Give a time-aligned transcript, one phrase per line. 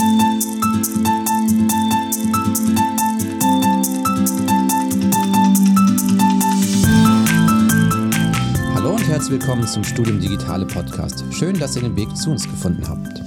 [0.00, 0.06] Hallo
[8.92, 11.22] und herzlich willkommen zum Studium Digitale Podcast.
[11.32, 13.19] Schön, dass ihr den Weg zu uns gefunden habt.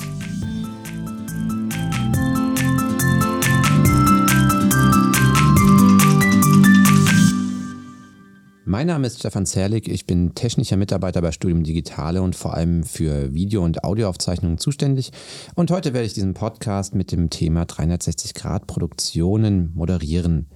[8.84, 12.83] Mein Name ist Stefan Zerlik, ich bin technischer Mitarbeiter bei Studium Digitale und vor allem
[12.83, 15.12] für Video- und Audioaufzeichnungen zuständig.
[15.56, 20.50] Und heute werde ich diesen Podcast mit dem Thema 360-Grad-Produktionen moderieren.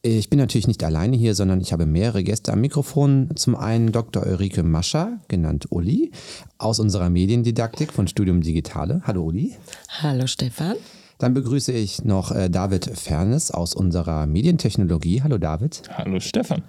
[0.00, 3.30] Ich bin natürlich nicht alleine hier, sondern ich habe mehrere Gäste am Mikrofon.
[3.34, 4.24] Zum einen Dr.
[4.24, 6.12] Ulrike Mascher, genannt Uli,
[6.58, 9.02] aus unserer Mediendidaktik von Studium Digitale.
[9.08, 9.56] Hallo Uli.
[9.88, 10.76] Hallo Stefan.
[11.18, 15.24] Dann begrüße ich noch äh, David Fernes aus unserer Medientechnologie.
[15.24, 15.82] Hallo David.
[15.90, 16.62] Hallo Stefan.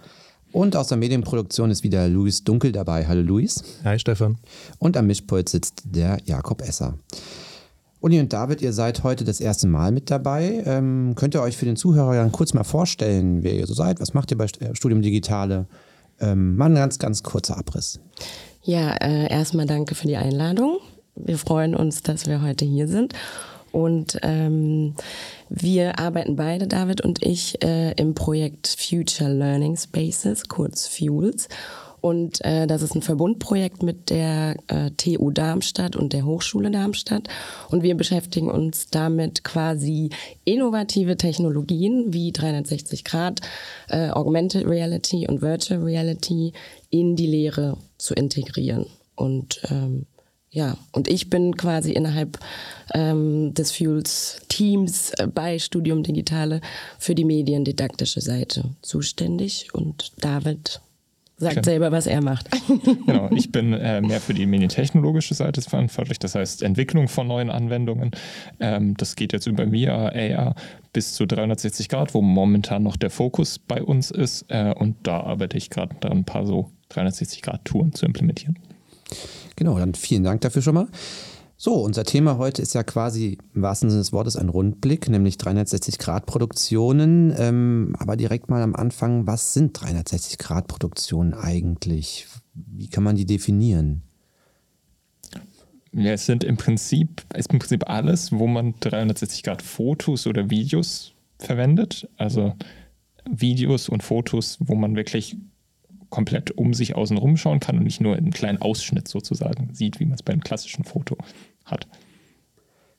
[0.51, 3.07] Und aus der Medienproduktion ist wieder Luis Dunkel dabei.
[3.07, 3.63] Hallo Luis.
[3.85, 4.37] Hi Stefan.
[4.79, 6.95] Und am Mischpult sitzt der Jakob Esser.
[8.01, 10.63] Uli und David, ihr seid heute das erste Mal mit dabei.
[10.65, 14.01] Ähm, könnt ihr euch für den Zuhörer dann kurz mal vorstellen, wer ihr so seid?
[14.01, 15.67] Was macht ihr bei äh, Studium Digitale?
[16.19, 17.99] Ähm, mal ein ganz, ganz kurzer Abriss.
[18.63, 20.79] Ja, äh, erstmal danke für die Einladung.
[21.15, 23.13] Wir freuen uns, dass wir heute hier sind.
[23.71, 24.95] Und ähm,
[25.49, 31.47] wir arbeiten beide, David und ich, äh, im Projekt Future Learning Spaces, kurz FUELS.
[32.01, 37.27] Und äh, das ist ein Verbundprojekt mit der äh, TU Darmstadt und der Hochschule Darmstadt.
[37.69, 40.09] Und wir beschäftigen uns damit quasi
[40.43, 43.41] innovative Technologien wie 360 Grad,
[43.87, 46.53] äh, Augmented Reality und Virtual Reality
[46.89, 48.87] in die Lehre zu integrieren.
[49.15, 50.07] Und ähm,
[50.53, 52.37] ja, und ich bin quasi innerhalb
[52.93, 56.59] ähm, des Fuels-Teams äh, bei Studium Digitale
[56.99, 60.81] für die mediendidaktische Seite zuständig und David
[61.37, 61.63] sagt okay.
[61.63, 62.49] selber, was er macht.
[63.05, 67.49] Genau, ich bin äh, mehr für die medientechnologische Seite verantwortlich, das heißt Entwicklung von neuen
[67.49, 68.11] Anwendungen.
[68.59, 70.55] Ähm, das geht jetzt über VR, AR
[70.91, 74.45] bis zu 360 Grad, wo momentan noch der Fokus bei uns ist.
[74.49, 78.57] Äh, und da arbeite ich gerade daran, ein paar so 360 Grad Touren zu implementieren.
[79.55, 80.87] Genau, dann vielen Dank dafür schon mal.
[81.63, 85.35] So, unser Thema heute ist ja quasi im wahrsten Sinne des Wortes ein Rundblick, nämlich
[85.35, 87.31] 360-Grad-Produktionen.
[87.37, 92.25] Ähm, aber direkt mal am Anfang, was sind 360-Grad-Produktionen eigentlich?
[92.55, 94.01] Wie kann man die definieren?
[95.93, 102.09] Ja, es sind im Prinzip, ist im Prinzip alles, wo man 360-Grad-Fotos oder Videos verwendet.
[102.17, 102.55] Also
[103.29, 105.37] Videos und Fotos, wo man wirklich
[106.11, 110.05] komplett um sich außen rumschauen kann und nicht nur einen kleinen Ausschnitt sozusagen sieht, wie
[110.05, 111.17] man es beim klassischen Foto
[111.65, 111.87] hat.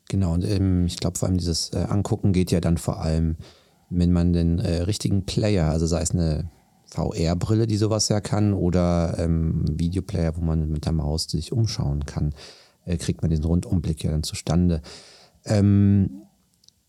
[0.08, 3.36] Genau, und ähm, ich glaube vor allem dieses äh, Angucken geht ja dann vor allem,
[3.88, 6.50] wenn man den äh, richtigen Player, also sei es eine
[6.86, 12.04] VR-Brille, die sowas ja kann, oder ähm, Videoplayer, wo man mit der Maus sich umschauen
[12.04, 12.34] kann,
[12.84, 14.82] äh, kriegt man diesen Rundumblick ja dann zustande.
[15.44, 16.22] Ähm,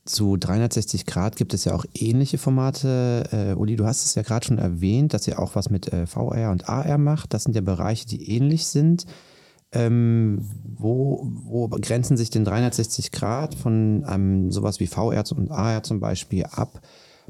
[0.06, 3.24] zu 360 Grad gibt es ja auch ähnliche Formate.
[3.32, 6.06] Äh, Uli, du hast es ja gerade schon erwähnt, dass ihr auch was mit äh,
[6.08, 7.34] VR und AR macht.
[7.34, 9.06] Das sind ja Bereiche, die ähnlich sind.
[9.72, 10.46] Ähm,
[10.78, 16.00] wo, wo grenzen sich denn 360 Grad von ähm, sowas wie VR und AR zum
[16.00, 16.82] Beispiel ab?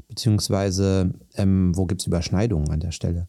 [0.08, 3.28] Beziehungsweise ähm, wo gibt es Überschneidungen an der Stelle?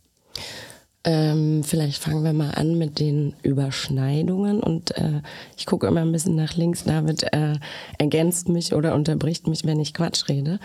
[1.07, 5.21] Ähm, vielleicht fangen wir mal an mit den Überschneidungen und äh,
[5.55, 6.83] ich gucke immer ein bisschen nach links.
[6.83, 7.59] David äh,
[7.99, 10.59] ergänzt mich oder unterbricht mich, wenn ich Quatsch rede.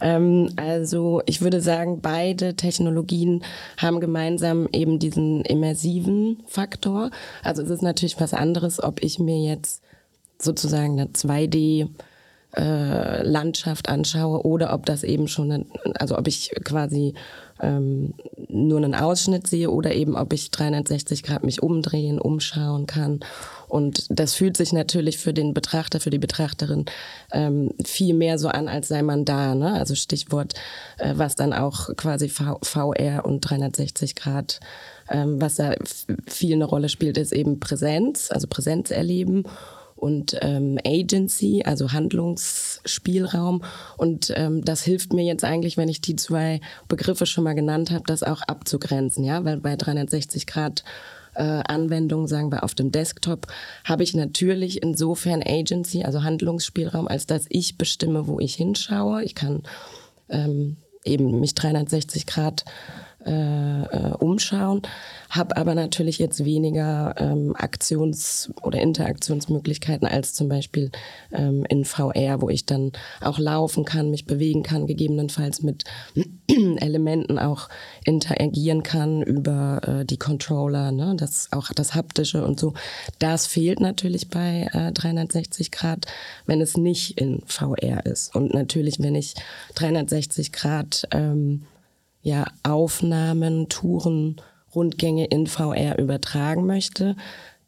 [0.00, 3.44] Ähm, also ich würde sagen, beide Technologien
[3.76, 7.10] haben gemeinsam eben diesen immersiven Faktor.
[7.44, 9.82] Also es ist natürlich was anderes, ob ich mir jetzt
[10.38, 11.90] sozusagen eine 2D
[12.56, 17.14] äh, Landschaft anschaue oder ob das eben schon, eine, also ob ich quasi
[17.60, 18.14] ähm,
[18.48, 23.20] nur einen Ausschnitt sehe oder eben ob ich 360 Grad mich umdrehen, umschauen kann.
[23.68, 26.84] Und das fühlt sich natürlich für den Betrachter, für die Betrachterin
[27.32, 29.54] ähm, viel mehr so an, als sei man da.
[29.54, 29.72] Ne?
[29.72, 30.54] Also Stichwort,
[30.98, 34.60] äh, was dann auch quasi v VR und 360 Grad,
[35.08, 35.74] ähm, was da
[36.26, 39.44] viel eine Rolle spielt, ist eben Präsenz, also Präsenz erleben
[40.02, 43.62] und ähm, Agency, also Handlungsspielraum.
[43.96, 47.92] Und ähm, das hilft mir jetzt eigentlich, wenn ich die zwei Begriffe schon mal genannt
[47.92, 50.82] habe, das auch abzugrenzen, ja, weil bei 360 Grad
[51.34, 53.46] äh, Anwendungen, sagen wir auf dem Desktop,
[53.84, 59.22] habe ich natürlich insofern Agency, also Handlungsspielraum, als dass ich bestimme, wo ich hinschaue.
[59.22, 59.62] Ich kann
[60.28, 62.64] ähm, eben mich 360 Grad
[63.26, 64.82] äh, äh, umschauen,
[65.30, 70.90] habe aber natürlich jetzt weniger ähm, Aktions- oder Interaktionsmöglichkeiten als zum Beispiel
[71.32, 75.84] ähm, in VR, wo ich dann auch laufen kann, mich bewegen kann, gegebenenfalls mit
[76.48, 77.68] Elementen auch
[78.04, 81.14] interagieren kann über äh, die Controller, ne?
[81.16, 82.74] das auch das haptische und so.
[83.18, 86.06] Das fehlt natürlich bei äh, 360 Grad,
[86.46, 88.34] wenn es nicht in VR ist.
[88.34, 89.34] Und natürlich, wenn ich
[89.74, 91.62] 360 Grad ähm,
[92.22, 94.40] ja, Aufnahmen, Touren,
[94.74, 97.16] Rundgänge in VR übertragen möchte,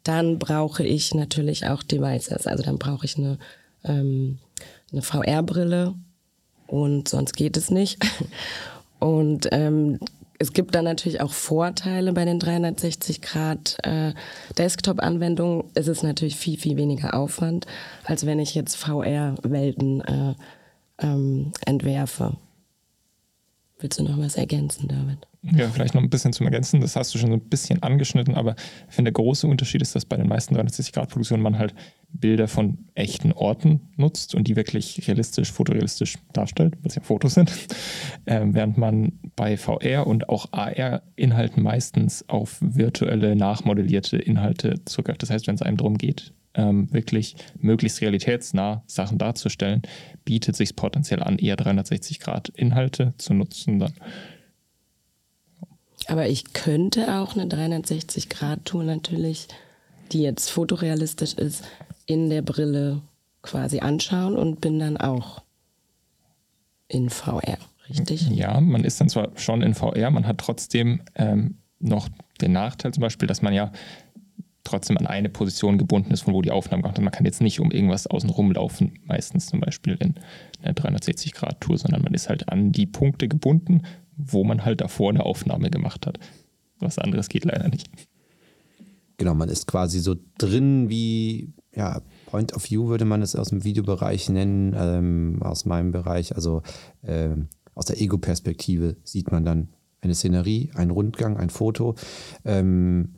[0.03, 2.47] dann brauche ich natürlich auch Devices.
[2.47, 3.37] Also dann brauche ich eine,
[3.83, 4.39] ähm,
[4.91, 5.95] eine VR-Brille
[6.67, 8.03] und sonst geht es nicht.
[8.97, 9.99] Und ähm,
[10.39, 14.13] es gibt dann natürlich auch Vorteile bei den 360 Grad äh,
[14.57, 15.65] Desktop-Anwendungen.
[15.75, 17.67] Es ist natürlich viel, viel weniger Aufwand,
[18.05, 20.33] als wenn ich jetzt VR-Welten äh,
[20.99, 22.37] ähm, entwerfe.
[23.79, 25.27] Willst du noch was ergänzen, David?
[25.41, 26.79] Ja, vielleicht noch ein bisschen zum Ergänzen.
[26.79, 28.55] Das hast du schon so ein bisschen angeschnitten, aber
[28.87, 31.75] ich finde, der große Unterschied ist, dass bei den meisten 360-Grad-Produktionen man halt
[32.09, 37.51] Bilder von echten Orten nutzt und die wirklich realistisch, fotorealistisch darstellt, was ja Fotos sind.
[38.27, 45.21] Ähm, während man bei VR und auch AR-Inhalten meistens auf virtuelle, nachmodellierte Inhalte zurückgreift.
[45.21, 49.81] Das heißt, wenn es einem darum geht, ähm, wirklich möglichst realitätsnah Sachen darzustellen,
[50.23, 53.93] bietet sich potenziell an, eher 360 Grad Inhalte zu nutzen dann.
[56.07, 59.47] Aber ich könnte auch eine 360 Grad Tour natürlich,
[60.11, 61.63] die jetzt fotorealistisch ist,
[62.05, 63.01] in der Brille
[63.41, 65.41] quasi anschauen und bin dann auch
[66.87, 67.57] in VR,
[67.89, 68.29] richtig?
[68.29, 72.09] Ja, man ist dann zwar schon in VR, man hat trotzdem ähm, noch
[72.41, 73.71] den Nachteil zum Beispiel, dass man ja
[74.65, 77.05] trotzdem an eine Position gebunden ist, von wo die Aufnahme gemacht wird.
[77.05, 80.15] Man kann jetzt nicht um irgendwas außen rumlaufen, meistens zum Beispiel in
[80.61, 83.83] einer 360-Grad-Tour, sondern man ist halt an die Punkte gebunden,
[84.17, 86.19] wo man halt davor eine Aufnahme gemacht hat.
[86.79, 87.87] Was anderes geht leider nicht.
[89.17, 93.49] Genau, man ist quasi so drin wie, ja, Point of View würde man es aus
[93.49, 96.35] dem Videobereich nennen, ähm, aus meinem Bereich.
[96.35, 96.63] Also
[97.03, 99.69] ähm, aus der Ego-Perspektive sieht man dann
[100.01, 101.95] eine Szenerie, einen Rundgang, ein Foto.
[102.43, 103.15] Ähm,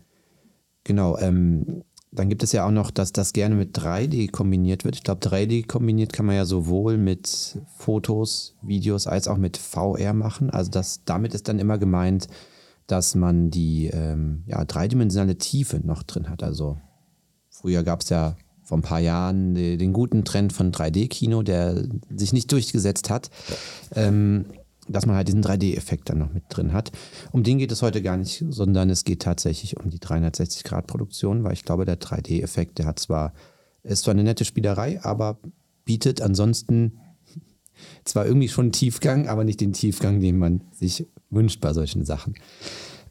[0.87, 4.95] Genau, ähm, dann gibt es ja auch noch, dass das gerne mit 3D kombiniert wird.
[4.95, 10.13] Ich glaube, 3D kombiniert kann man ja sowohl mit Fotos, Videos als auch mit VR
[10.13, 10.49] machen.
[10.49, 12.29] Also das, damit ist dann immer gemeint,
[12.87, 16.41] dass man die ähm, ja, dreidimensionale Tiefe noch drin hat.
[16.41, 16.77] Also
[17.49, 21.83] früher gab es ja vor ein paar Jahren den, guten Trend von 3D-Kino, der
[22.15, 23.29] sich nicht durchgesetzt hat.
[23.93, 24.45] Ähm,
[24.89, 26.91] dass man halt diesen 3D-Effekt dann noch mit drin hat.
[27.31, 31.53] Um den geht es heute gar nicht, sondern es geht tatsächlich um die 360-Grad-Produktion, weil
[31.53, 33.33] ich glaube, der 3D-Effekt, der hat zwar,
[33.83, 35.39] ist zwar eine nette Spielerei, aber
[35.85, 36.99] bietet ansonsten
[38.05, 42.35] zwar irgendwie schon Tiefgang, aber nicht den Tiefgang, den man sich wünscht bei solchen Sachen.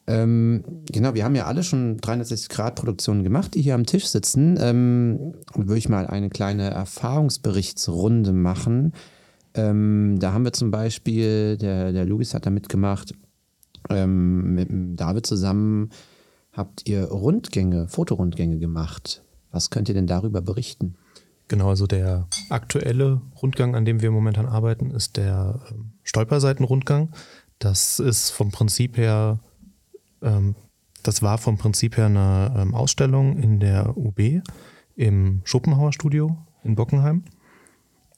[0.08, 4.56] Ähm, genau, wir haben ja alle schon 360-Grad-Produktionen gemacht, die hier am Tisch sitzen.
[4.60, 8.92] Ähm, würde ich mal eine kleine Erfahrungsberichtsrunde machen.
[9.56, 13.14] Ähm, da haben wir zum Beispiel, der, der Luis hat da mitgemacht,
[13.90, 14.68] ähm, mit
[15.00, 15.90] David zusammen
[16.52, 19.22] habt ihr Rundgänge, Fotorundgänge gemacht.
[19.50, 20.96] Was könnt ihr denn darüber berichten?
[21.48, 27.10] Genau, also der aktuelle Rundgang, an dem wir momentan arbeiten, ist der ähm, Stolperseitenrundgang.
[27.58, 29.38] Das ist vom Prinzip her,
[30.22, 30.56] ähm,
[31.02, 34.42] das war vom Prinzip her eine ähm, Ausstellung in der UB
[34.96, 37.24] im Schopenhauer Studio in Bockenheim.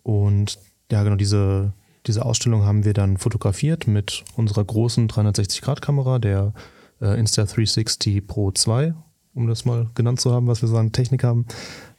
[0.02, 0.58] Und
[0.90, 1.72] ja, genau, diese,
[2.06, 6.52] diese Ausstellung haben wir dann fotografiert mit unserer großen 360-Grad-Kamera, der
[7.00, 8.94] äh, Insta360 Pro 2,
[9.34, 11.46] um das mal genannt zu haben, was wir so an Technik haben.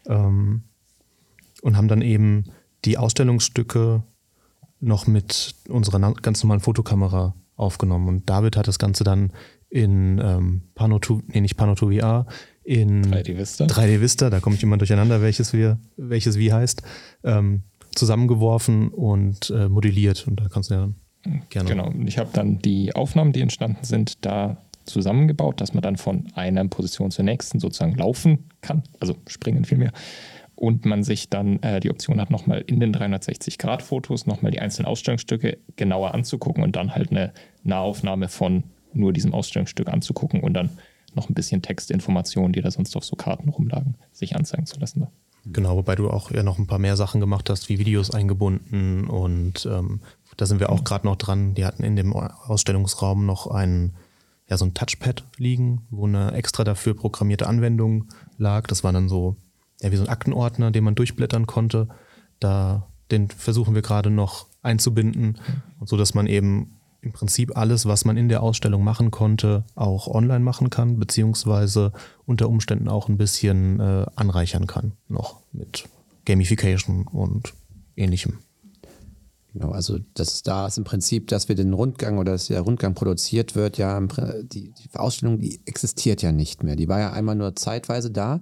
[0.08, 0.64] Ähm,
[1.62, 2.46] und haben dann eben
[2.86, 4.04] die Ausstellungsstücke
[4.80, 8.08] noch mit unserer ganz normalen Fotokamera aufgenommen.
[8.08, 9.34] Und David hat das Ganze dann
[9.70, 12.26] in ähm, Pano2, nee, nicht Pano2 VR,
[12.64, 13.66] in 3D Vista.
[13.66, 16.82] 3D Vista, da komme ich immer durcheinander, welches, wir, welches wie heißt,
[17.24, 17.64] ähm,
[18.00, 20.28] zusammengeworfen und äh, modelliert.
[20.28, 20.90] Und da kannst du ja
[21.50, 21.70] gerne.
[21.70, 21.92] Genau.
[22.06, 26.68] Ich habe dann die Aufnahmen, die entstanden sind, da zusammengebaut, dass man dann von einer
[26.68, 29.92] Position zur nächsten sozusagen laufen kann, also springen vielmehr.
[30.56, 34.88] Und man sich dann äh, die Option hat, nochmal in den 360-Grad-Fotos nochmal die einzelnen
[34.88, 37.32] Ausstellungsstücke genauer anzugucken und dann halt eine
[37.64, 40.70] Nahaufnahme von nur diesem Ausstellungsstück anzugucken und dann
[41.16, 45.08] noch ein bisschen Textinformationen, die da sonst auf so Karten rumlagen, sich anzeigen zu lassen.
[45.46, 49.08] Genau, wobei du auch ja noch ein paar mehr Sachen gemacht hast, wie Videos eingebunden
[49.08, 50.02] und ähm,
[50.38, 51.54] da sind wir auch gerade noch dran.
[51.54, 53.96] Die hatten in dem Ausstellungsraum noch ein,
[54.48, 58.06] ja, so ein Touchpad liegen, wo eine extra dafür programmierte Anwendung
[58.38, 58.68] lag.
[58.68, 59.36] Das war dann so,
[59.82, 61.90] ja, wie so ein Aktenordner, den man durchblättern konnte.
[62.40, 65.40] Da, den versuchen wir gerade noch einzubinden
[65.84, 70.08] so, dass man eben im Prinzip alles, was man in der Ausstellung machen konnte, auch
[70.08, 71.94] online machen kann, beziehungsweise
[72.26, 75.86] unter Umständen auch ein bisschen äh, anreichern kann, noch mit
[76.26, 77.54] Gamification und
[77.96, 78.40] ähnlichem.
[79.54, 82.94] Genau, also das da ist im Prinzip, dass wir den Rundgang oder dass der Rundgang
[82.94, 86.76] produziert wird, ja, die, die Ausstellung, die existiert ja nicht mehr.
[86.76, 88.42] Die war ja einmal nur zeitweise da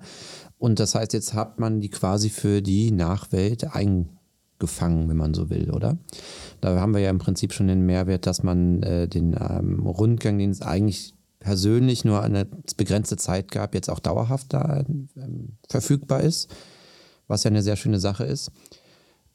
[0.57, 3.73] und das heißt, jetzt hat man die quasi für die Nachwelt
[4.57, 5.97] eingefangen, wenn man so will, oder?
[6.61, 10.37] Da haben wir ja im Prinzip schon den Mehrwert, dass man äh, den ähm, Rundgang,
[10.37, 12.45] den es eigentlich persönlich nur eine
[12.77, 16.53] begrenzte Zeit gab, jetzt auch dauerhaft da ähm, verfügbar ist,
[17.27, 18.51] was ja eine sehr schöne Sache ist.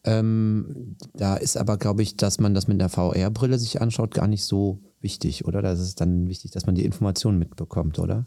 [0.04, 4.26] Ähm, da ist aber, glaube ich, dass man das mit einer VR-Brille sich anschaut, gar
[4.26, 5.62] nicht so wichtig, oder?
[5.62, 8.26] Da ist dann wichtig, dass man die Informationen mitbekommt, oder?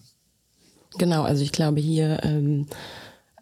[0.97, 2.67] Genau, also ich glaube hier, ähm,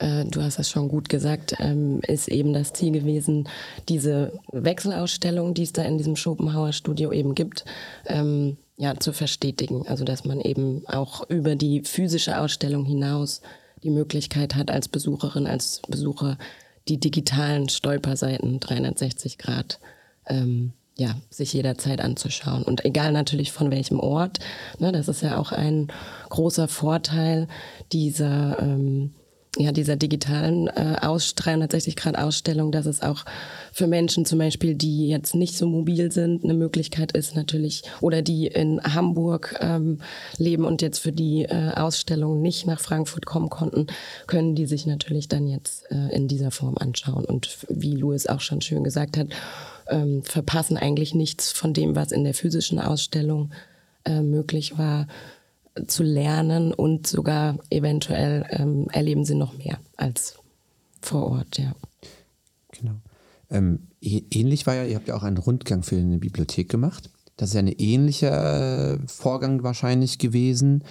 [0.03, 3.47] äh, du hast das schon gut gesagt, ähm, ist eben das Ziel gewesen,
[3.87, 7.63] diese Wechselausstellung, die es da in diesem Schopenhauer Studio eben gibt,
[8.07, 9.87] ähm, ja, zu verstetigen.
[9.87, 13.41] Also dass man eben auch über die physische Ausstellung hinaus
[13.83, 16.37] die Möglichkeit hat, als Besucherin, als Besucher
[16.89, 19.79] die digitalen Stolperseiten 360 Grad
[20.27, 22.63] ähm, ja, sich jederzeit anzuschauen.
[22.63, 24.39] Und egal natürlich von welchem Ort,
[24.79, 25.87] ne, das ist ja auch ein
[26.29, 27.47] großer Vorteil
[27.91, 29.13] dieser ähm,
[29.57, 33.23] ja, dieser digitalen äh, Aus 360-Grad-Ausstellung, dass es auch
[33.71, 38.23] für Menschen zum Beispiel, die jetzt nicht so mobil sind, eine Möglichkeit ist natürlich, oder
[38.23, 39.99] die in Hamburg ähm,
[40.37, 43.87] leben und jetzt für die äh, Ausstellung nicht nach Frankfurt kommen konnten,
[44.25, 47.25] können die sich natürlich dann jetzt äh, in dieser Form anschauen.
[47.25, 49.27] Und wie Louis auch schon schön gesagt hat,
[49.87, 53.51] ähm, verpassen eigentlich nichts von dem, was in der physischen Ausstellung
[54.05, 55.07] äh, möglich war
[55.87, 60.35] zu lernen und sogar eventuell ähm, erleben sie noch mehr als
[61.01, 61.73] vor Ort, ja.
[62.71, 62.95] Genau.
[63.49, 67.09] Ähm, ähnlich war ja, ihr habt ja auch einen Rundgang für eine Bibliothek gemacht.
[67.37, 70.83] Das ist ja ein ähnlicher äh, Vorgang wahrscheinlich gewesen.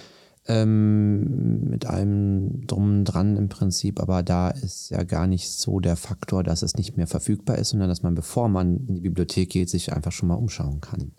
[0.45, 5.95] Ähm, mit allem drum dran im Prinzip, aber da ist ja gar nicht so der
[5.95, 9.49] Faktor, dass es nicht mehr verfügbar ist, sondern dass man, bevor man in die Bibliothek
[9.49, 11.13] geht, sich einfach schon mal umschauen kann.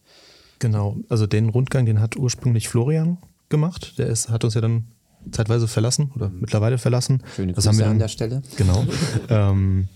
[0.59, 3.16] Genau, also den Rundgang, den hat ursprünglich Florian
[3.54, 3.99] gemacht.
[3.99, 4.88] Der ist, hat uns ja dann
[5.30, 7.23] zeitweise verlassen oder mittlerweile verlassen.
[7.37, 8.42] Schöne Grüße das haben wir an der Stelle.
[8.56, 8.84] Genau.
[9.28, 9.88] ähm,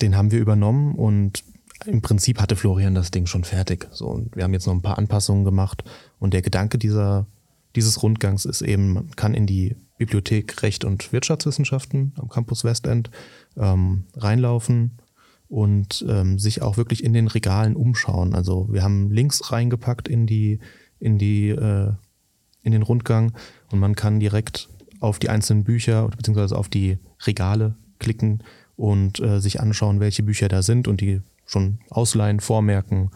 [0.00, 1.44] den haben wir übernommen und
[1.84, 3.88] im Prinzip hatte Florian das Ding schon fertig.
[3.92, 5.84] So, und wir haben jetzt noch ein paar Anpassungen gemacht.
[6.18, 7.26] Und der Gedanke dieser,
[7.76, 13.10] dieses Rundgangs ist eben, man kann in die Bibliothek Recht und Wirtschaftswissenschaften am Campus Westend
[13.56, 14.98] ähm, reinlaufen
[15.48, 18.34] und ähm, sich auch wirklich in den Regalen umschauen.
[18.34, 20.60] Also wir haben Links reingepackt in die,
[20.98, 21.92] in die äh,
[22.62, 23.32] in den Rundgang
[23.70, 24.68] und man kann direkt
[25.00, 26.54] auf die einzelnen Bücher bzw.
[26.54, 28.42] auf die Regale klicken
[28.76, 33.10] und äh, sich anschauen, welche Bücher da sind und die schon ausleihen, vormerken,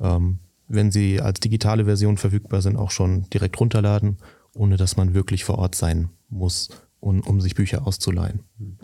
[0.00, 0.38] ähm,
[0.68, 4.18] wenn sie als digitale Version verfügbar sind, auch schon direkt runterladen,
[4.54, 6.68] ohne dass man wirklich vor Ort sein muss,
[7.00, 8.40] um, um sich Bücher auszuleihen.
[8.58, 8.77] Mhm.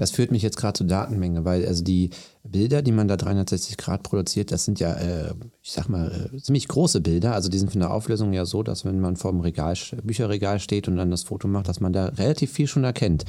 [0.00, 2.08] Das führt mich jetzt gerade zur Datenmenge, weil also die
[2.42, 6.38] Bilder, die man da 360 Grad produziert, das sind ja, äh, ich sag mal, äh,
[6.38, 7.34] ziemlich große Bilder.
[7.34, 10.58] Also die sind von der Auflösung ja so, dass wenn man vor dem Regal, Bücherregal
[10.58, 13.26] steht und dann das Foto macht, dass man da relativ viel schon erkennt.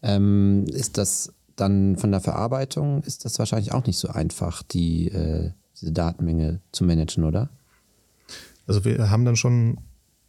[0.00, 5.08] Ähm, ist das dann von der Verarbeitung, ist das wahrscheinlich auch nicht so einfach, die,
[5.08, 7.50] äh, diese Datenmenge zu managen, oder?
[8.68, 9.78] Also wir haben dann schon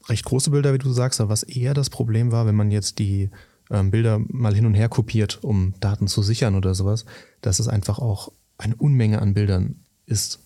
[0.09, 2.97] recht große Bilder, wie du sagst, aber was eher das Problem war, wenn man jetzt
[2.97, 3.29] die
[3.71, 7.05] ähm, Bilder mal hin und her kopiert, um Daten zu sichern oder sowas,
[7.41, 10.39] dass es einfach auch eine Unmenge an Bildern ist,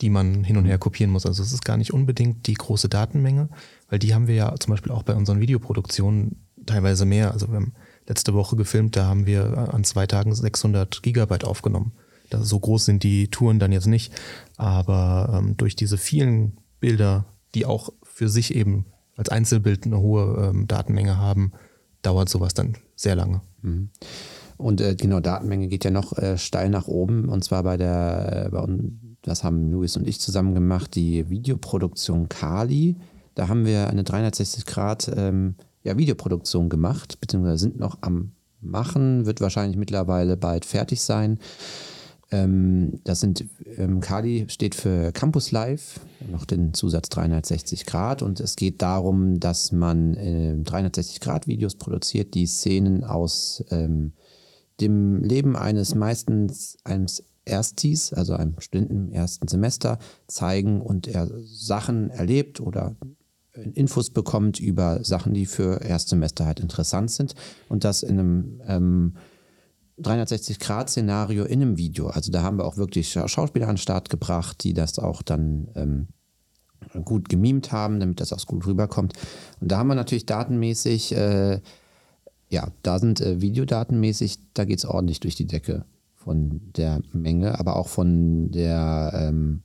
[0.00, 1.26] die man hin und her kopieren muss.
[1.26, 3.48] Also es ist gar nicht unbedingt die große Datenmenge,
[3.88, 7.32] weil die haben wir ja zum Beispiel auch bei unseren Videoproduktionen teilweise mehr.
[7.32, 7.74] Also wir haben
[8.06, 11.92] letzte Woche gefilmt, da haben wir an zwei Tagen 600 Gigabyte aufgenommen.
[12.30, 14.12] Das, so groß sind die Touren dann jetzt nicht,
[14.56, 20.50] aber ähm, durch diese vielen Bilder, die auch für sich eben als Einzelbild eine hohe
[20.50, 21.52] ähm, Datenmenge haben,
[22.04, 23.40] dauert sowas dann sehr lange.
[23.62, 23.90] Mhm.
[24.56, 27.28] Und äh, genau, Datenmenge geht ja noch äh, steil nach oben.
[27.28, 28.66] Und zwar bei der, äh, bei,
[29.22, 32.96] das haben Luis und ich zusammen gemacht, die Videoproduktion Kali.
[33.34, 39.26] Da haben wir eine 360 Grad ähm, ja, Videoproduktion gemacht, beziehungsweise sind noch am Machen,
[39.26, 41.38] wird wahrscheinlich mittlerweile bald fertig sein.
[42.34, 43.44] Ähm, das sind,
[43.76, 49.38] ähm, Kali steht für Campus Live, noch den Zusatz 360 Grad und es geht darum,
[49.38, 54.14] dass man äh, 360 Grad Videos produziert, die Szenen aus ähm,
[54.80, 61.30] dem Leben eines meistens eines Erstis, also einem Studenten im ersten Semester, zeigen und er
[61.44, 62.96] Sachen erlebt oder
[63.74, 67.34] Infos bekommt über Sachen, die für Erstsemester halt interessant sind.
[67.68, 69.14] Und das in einem ähm,
[70.00, 72.08] 360-Grad-Szenario in einem Video.
[72.08, 75.68] Also da haben wir auch wirklich Schauspieler an den Start gebracht, die das auch dann
[75.74, 76.08] ähm,
[77.04, 79.14] gut gemimt haben, damit das auch gut rüberkommt.
[79.60, 81.60] Und da haben wir natürlich datenmäßig, äh,
[82.50, 85.84] ja, da sind äh, videodatenmäßig, da geht es ordentlich durch die Decke
[86.14, 89.62] von der Menge, aber auch von der ähm,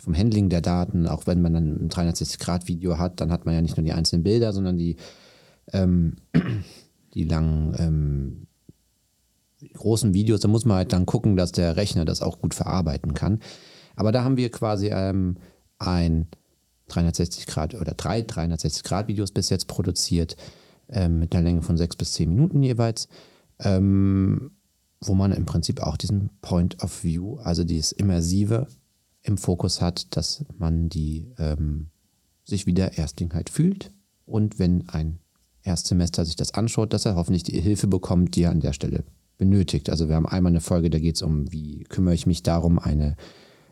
[0.00, 3.62] vom Handling der Daten, auch wenn man dann ein 360-Grad-Video hat, dann hat man ja
[3.62, 4.96] nicht nur die einzelnen Bilder, sondern die,
[5.72, 6.16] ähm,
[7.14, 8.47] die langen ähm,
[9.74, 13.14] großen Videos, da muss man halt dann gucken, dass der Rechner das auch gut verarbeiten
[13.14, 13.40] kann.
[13.96, 15.36] Aber da haben wir quasi ähm,
[15.78, 16.28] ein
[16.88, 20.36] 360 Grad oder drei 360 Grad Videos bis jetzt produziert,
[20.88, 23.08] ähm, mit einer Länge von sechs bis zehn Minuten jeweils,
[23.58, 24.52] ähm,
[25.00, 28.66] wo man im Prinzip auch diesen Point of View, also dieses Immersive
[29.22, 31.88] im Fokus hat, dass man die ähm,
[32.44, 33.92] sich wieder Erstlingheit fühlt
[34.24, 35.18] und wenn ein
[35.62, 39.04] Erstsemester sich das anschaut, dass er hoffentlich die Hilfe bekommt, die er an der Stelle
[39.38, 39.88] benötigt.
[39.88, 42.78] Also wir haben einmal eine Folge, da geht es um, wie kümmere ich mich darum,
[42.78, 43.16] eine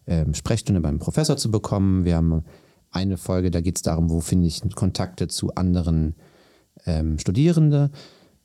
[0.07, 2.05] ähm, Sprechstunde beim Professor zu bekommen.
[2.05, 2.45] Wir haben
[2.91, 6.15] eine Folge, da geht es darum, wo finde ich Kontakte zu anderen
[6.87, 7.91] ähm, Studierende.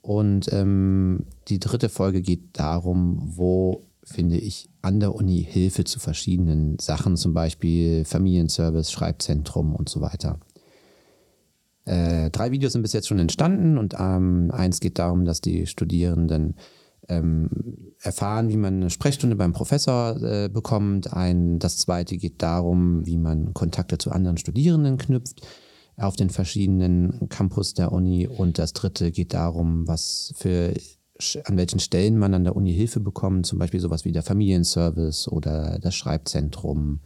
[0.01, 5.99] Und ähm, die dritte Folge geht darum, wo finde ich an der Uni Hilfe zu
[5.99, 10.39] verschiedenen Sachen, zum Beispiel Familienservice, Schreibzentrum und so weiter.
[11.85, 15.67] Äh, drei Videos sind bis jetzt schon entstanden und ähm, eins geht darum, dass die
[15.67, 16.55] Studierenden
[17.11, 17.49] ähm,
[17.99, 21.13] erfahren, wie man eine Sprechstunde beim Professor äh, bekommt.
[21.13, 25.41] Ein, das zweite geht darum, wie man Kontakte zu anderen Studierenden knüpft
[25.97, 28.27] auf den verschiedenen Campus der Uni.
[28.27, 30.73] Und das dritte geht darum, was für
[31.43, 35.27] an welchen Stellen man an der Uni Hilfe bekommt, zum Beispiel sowas wie der Familienservice
[35.27, 37.01] oder das Schreibzentrum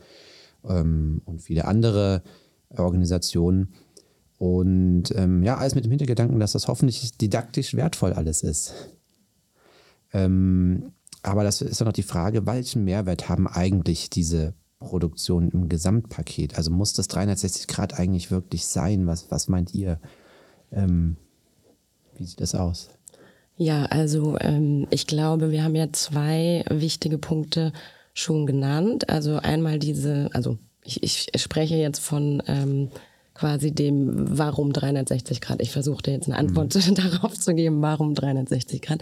[0.63, 2.23] ähm, und viele andere
[2.69, 3.73] Organisationen.
[4.37, 8.73] Und ähm, ja, alles mit dem Hintergedanken, dass das hoffentlich didaktisch wertvoll alles ist.
[10.15, 10.93] Ähm,
[11.23, 16.55] aber das ist dann noch die Frage, welchen Mehrwert haben eigentlich diese Produktionen im Gesamtpaket?
[16.57, 19.07] Also muss das 360 Grad eigentlich wirklich sein?
[19.07, 19.99] Was, was meint ihr?
[20.71, 21.17] Ähm,
[22.15, 22.89] wie sieht das aus?
[23.57, 27.73] Ja, also ähm, ich glaube, wir haben ja zwei wichtige Punkte
[28.13, 29.09] schon genannt.
[29.09, 32.89] Also einmal diese, also ich, ich spreche jetzt von ähm,
[33.35, 35.61] quasi dem, warum 360 Grad.
[35.61, 36.95] Ich versuchte jetzt eine Antwort mhm.
[36.95, 39.01] darauf zu geben, warum 360 Grad.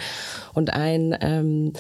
[0.53, 1.73] Und ein ähm,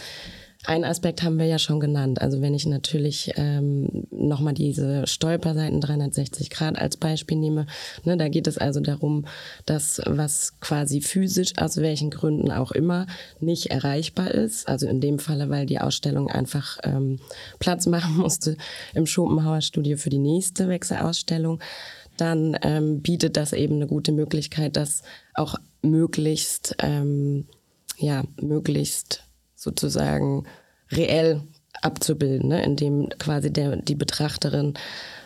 [0.65, 2.21] ein Aspekt haben wir ja schon genannt.
[2.21, 7.65] Also wenn ich natürlich ähm, nochmal diese Stolperseiten 360 Grad als Beispiel nehme,
[8.05, 9.25] ne, da geht es also darum,
[9.65, 13.07] dass was quasi physisch aus welchen Gründen auch immer
[13.41, 14.67] nicht erreichbar ist.
[14.69, 17.19] Also in dem Falle, weil die Ausstellung einfach ähm,
[17.59, 18.55] Platz machen musste
[18.93, 21.59] im Schopenhauer Studio für die nächste Wechselausstellung,
[22.17, 27.47] dann ähm, bietet das eben eine gute Möglichkeit, das auch möglichst, ähm,
[27.97, 29.23] ja, möglichst
[29.55, 30.45] sozusagen
[30.91, 31.41] reell
[31.81, 32.63] abzubilden, ne?
[32.63, 34.75] indem quasi der, die Betrachterin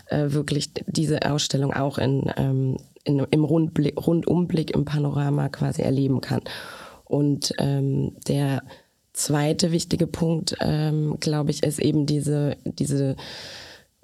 [0.07, 6.21] äh, wirklich diese Ausstellung auch in, ähm, in, im Rundblick, Rundumblick im Panorama quasi erleben
[6.21, 6.41] kann.
[7.05, 8.63] Und ähm, der
[9.13, 13.15] zweite wichtige Punkt, ähm, glaube ich, ist eben diese, diese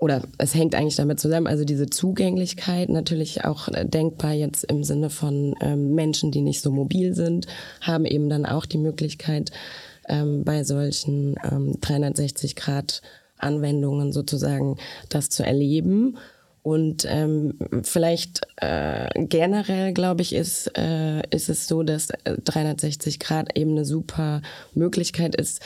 [0.03, 4.83] oder es hängt eigentlich damit zusammen, also diese Zugänglichkeit natürlich auch äh, denkbar jetzt im
[4.83, 7.47] Sinne von ähm, Menschen, die nicht so mobil sind,
[7.79, 9.51] haben eben dann auch die Möglichkeit,
[10.09, 14.75] ähm, bei solchen ähm, 360-Grad-Anwendungen sozusagen
[15.07, 16.17] das zu erleben.
[16.63, 23.19] Und ähm, vielleicht äh, generell, glaube ich, ist, äh, ist es so, dass 360 äh,
[23.19, 24.41] Grad eben eine super
[24.73, 25.61] Möglichkeit ist,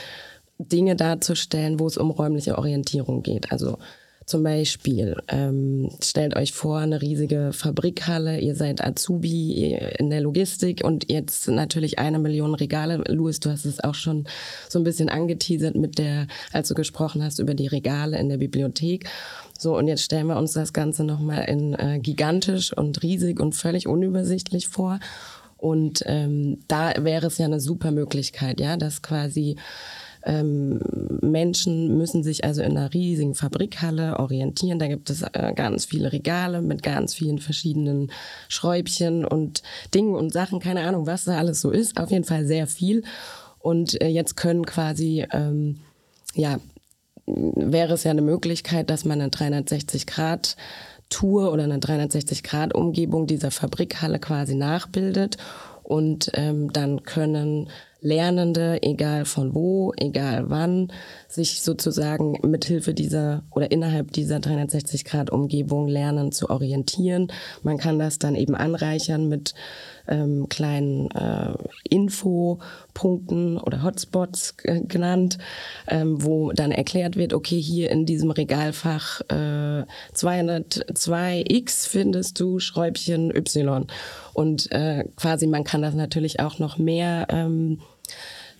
[0.60, 3.52] Dinge darzustellen, wo es um räumliche Orientierung geht.
[3.52, 3.80] Also
[4.28, 10.84] zum Beispiel, ähm, stellt euch vor, eine riesige Fabrikhalle, ihr seid Azubi in der Logistik
[10.84, 13.02] und jetzt natürlich eine Million Regale.
[13.08, 14.28] Louis, du hast es auch schon
[14.68, 18.36] so ein bisschen angeteasert mit der, als du gesprochen hast über die Regale in der
[18.36, 19.10] Bibliothek.
[19.58, 23.56] So, und jetzt stellen wir uns das Ganze nochmal in äh, gigantisch und riesig und
[23.56, 25.00] völlig unübersichtlich vor.
[25.56, 29.56] Und ähm, da wäre es ja eine super Möglichkeit, ja, dass quasi
[30.28, 30.80] ähm,
[31.22, 34.78] Menschen müssen sich also in einer riesigen Fabrikhalle orientieren.
[34.78, 38.12] Da gibt es äh, ganz viele Regale mit ganz vielen verschiedenen
[38.50, 39.64] Schräubchen und
[39.96, 40.60] Dingen und Sachen.
[40.60, 42.00] Keine Ahnung, was da alles so ist.
[42.00, 43.04] Auf jeden Fall sehr viel.
[43.60, 45.80] Und äh, jetzt können quasi, ähm,
[46.36, 46.60] ja,
[47.26, 50.58] wäre es ja eine Möglichkeit, dass man eine 360 Grad
[51.10, 55.38] Tour oder eine 360 Grad Umgebung dieser Fabrikhalle quasi nachbildet
[55.84, 60.92] und ähm, dann können Lernende, egal von wo, egal wann,
[61.28, 67.32] sich sozusagen mithilfe dieser oder innerhalb dieser 360-Grad-Umgebung lernen zu orientieren.
[67.64, 69.56] Man kann das dann eben anreichern mit
[70.08, 71.54] ähm, kleinen äh,
[71.90, 75.38] Infopunkten oder Hotspots genannt,
[75.88, 79.84] ähm, wo dann erklärt wird, okay, hier in diesem Regalfach äh,
[80.16, 83.88] 202x findest du Schräubchen Y.
[84.34, 87.80] Und äh, quasi man kann das natürlich auch noch mehr ähm,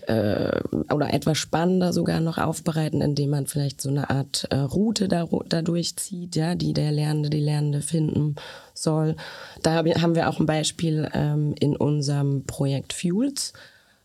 [0.08, 0.60] äh,
[0.94, 5.28] oder etwas spannender sogar noch aufbereiten, indem man vielleicht so eine Art äh, Route da,
[5.48, 8.36] dadurch zieht, ja, die der Lernende, die Lernende finden
[8.74, 9.16] soll.
[9.64, 13.52] Da haben wir auch ein Beispiel ähm, in unserem Projekt Fuels.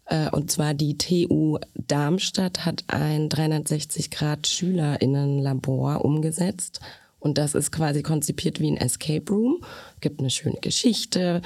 [0.06, 6.80] Äh, und zwar die TU Darmstadt hat ein 360-Grad-SchülerInnen-Labor umgesetzt.
[7.20, 9.62] Und das ist quasi konzipiert wie ein Escape Room.
[10.00, 11.42] Gibt eine schöne Geschichte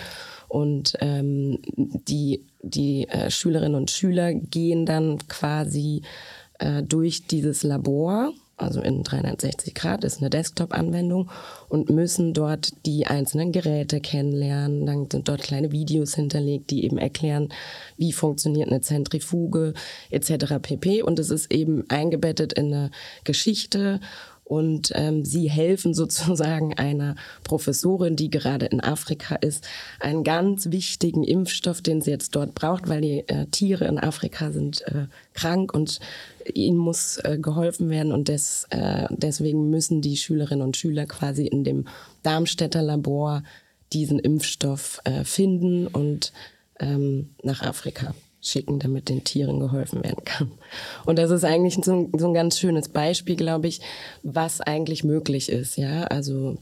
[0.49, 6.03] und ähm, die, die äh, Schülerinnen und Schüler gehen dann quasi
[6.59, 11.31] äh, durch dieses Labor, also in 360 Grad ist eine Desktop-Anwendung
[11.69, 14.87] und müssen dort die einzelnen Geräte kennenlernen.
[14.87, 17.51] Dann sind dort kleine Videos hinterlegt, die eben erklären,
[17.99, 19.75] wie funktioniert eine Zentrifuge
[20.11, 20.55] etc.
[20.63, 21.03] pp.
[21.03, 22.91] Und es ist eben eingebettet in eine
[23.25, 24.01] Geschichte
[24.47, 29.67] und ähm, sie helfen sozusagen einer Professorin, die gerade in Afrika ist,
[29.99, 34.53] einen ganz wichtigen Impfstoff, den sie jetzt dort braucht, weil die äh, Tiere in Afrika
[34.53, 35.99] sind äh, krank und
[36.55, 38.13] ihnen muss äh, geholfen werden.
[38.13, 41.87] Und des, äh, deswegen müssen die Schülerinnen und Schüler quasi in dem
[42.23, 43.43] Darmstädter Labor
[43.93, 46.33] diesen Impfstoff äh, finden und
[46.79, 48.15] ähm, nach Afrika
[48.47, 50.53] schicken, damit den Tieren geholfen werden kann.
[51.05, 53.81] Und das ist eigentlich so ein, so ein ganz schönes Beispiel, glaube ich,
[54.23, 55.77] was eigentlich möglich ist.
[55.77, 56.57] Ja, also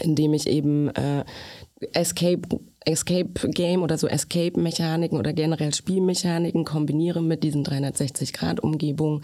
[0.00, 1.24] indem ich eben äh,
[1.92, 8.60] Escape Escape Game oder so Escape Mechaniken oder generell Spielmechaniken kombiniere mit diesen 360 Grad
[8.60, 9.22] Umgebungen,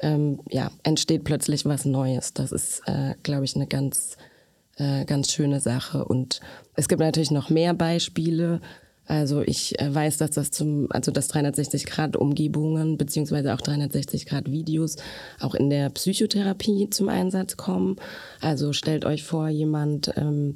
[0.00, 2.32] ähm, ja, entsteht plötzlich was Neues.
[2.34, 4.16] Das ist, äh, glaube ich, eine ganz,
[4.76, 6.04] äh, ganz schöne Sache.
[6.04, 6.40] Und
[6.74, 8.60] es gibt natürlich noch mehr Beispiele.
[9.06, 14.26] Also ich äh, weiß, dass das zum, also das 360 Grad Umgebungen beziehungsweise auch 360
[14.26, 14.96] Grad Videos
[15.40, 17.96] auch in der Psychotherapie zum Einsatz kommen.
[18.40, 20.54] Also stellt euch vor, jemand ähm,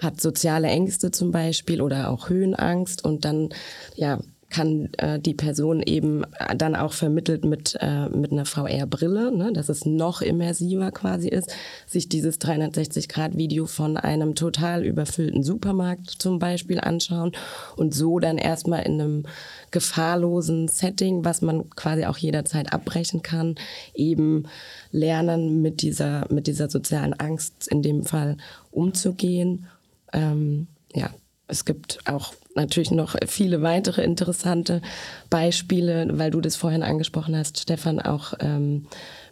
[0.00, 3.50] hat soziale Ängste zum Beispiel oder auch Höhenangst und dann
[3.94, 4.18] ja
[4.48, 6.24] kann äh, die Person eben
[6.56, 11.52] dann auch vermittelt mit, äh, mit einer VR-Brille, ne, dass es noch immersiver quasi ist,
[11.86, 17.32] sich dieses 360-Grad-Video von einem total überfüllten Supermarkt zum Beispiel anschauen
[17.76, 19.22] und so dann erstmal in einem
[19.72, 23.56] gefahrlosen Setting, was man quasi auch jederzeit abbrechen kann,
[23.94, 24.44] eben
[24.92, 28.36] lernen, mit dieser, mit dieser sozialen Angst in dem Fall
[28.70, 29.66] umzugehen.
[30.12, 31.10] Ähm, ja,
[31.48, 34.82] es gibt auch natürlich noch viele weitere interessante
[35.30, 38.86] Beispiele, weil du das vorhin angesprochen hast, Stefan, auch ähm,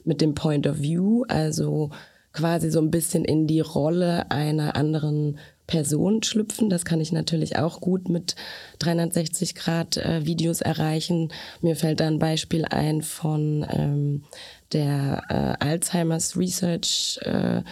[0.05, 1.91] mit dem Point of View, also
[2.33, 6.69] quasi so ein bisschen in die Rolle einer anderen Person schlüpfen.
[6.69, 8.35] Das kann ich natürlich auch gut mit
[8.81, 11.33] 360 Grad äh, Videos erreichen.
[11.63, 14.25] Mir fällt da ein Beispiel ein von ähm,
[14.73, 17.63] der äh, Alzheimer's Research äh,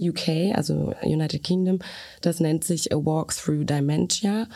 [0.00, 1.80] UK, also United Kingdom.
[2.22, 4.46] Das nennt sich A Walk Through Dementia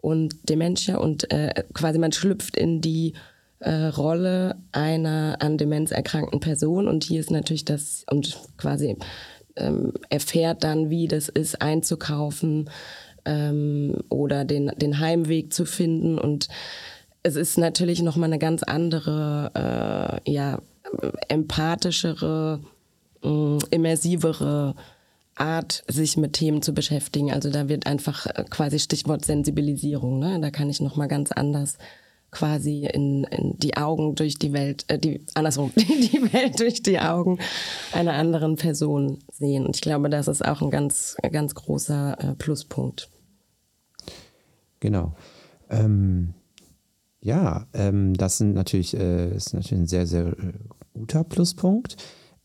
[0.00, 3.14] und Dementia und äh, quasi man schlüpft in die
[3.60, 6.88] äh, Rolle einer an Demenz erkrankten Person.
[6.88, 8.96] Und hier ist natürlich das und quasi
[9.56, 12.70] ähm, erfährt dann, wie das ist, einzukaufen
[13.24, 16.18] ähm, oder den, den Heimweg zu finden.
[16.18, 16.48] Und
[17.22, 20.60] es ist natürlich nochmal eine ganz andere, äh, ja,
[21.28, 22.60] empathischere,
[23.22, 24.74] äh, immersivere
[25.40, 27.32] Art, sich mit Themen zu beschäftigen.
[27.32, 30.18] Also da wird einfach äh, quasi Stichwort Sensibilisierung.
[30.18, 30.38] Ne?
[30.40, 31.78] Da kann ich noch mal ganz anders
[32.30, 37.00] quasi in, in die Augen durch die Welt, äh, die andersrum, die Welt durch die
[37.00, 37.38] Augen
[37.92, 39.66] einer anderen Person sehen.
[39.66, 43.10] Und ich glaube, das ist auch ein ganz, ganz großer äh, Pluspunkt.
[44.80, 45.14] Genau.
[45.68, 46.34] Ähm,
[47.20, 50.52] ja, ähm, das sind natürlich, äh, ist natürlich ein sehr, sehr äh,
[50.94, 51.96] guter Pluspunkt.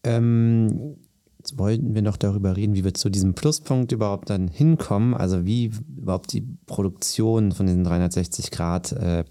[0.03, 0.97] Ähm,
[1.45, 5.45] Jetzt wollten wir noch darüber reden, wie wir zu diesem Pluspunkt überhaupt dann hinkommen, also
[5.45, 9.25] wie überhaupt die Produktion von diesen 360 Grad äh,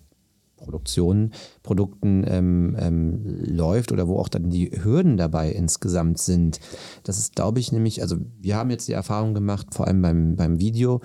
[0.57, 1.33] Produktionen,
[1.65, 6.61] Produkten ähm, ähm, läuft oder wo auch dann die Hürden dabei insgesamt sind.
[7.03, 10.37] Das ist, glaube ich, nämlich, also wir haben jetzt die Erfahrung gemacht, vor allem beim,
[10.37, 11.01] beim Video,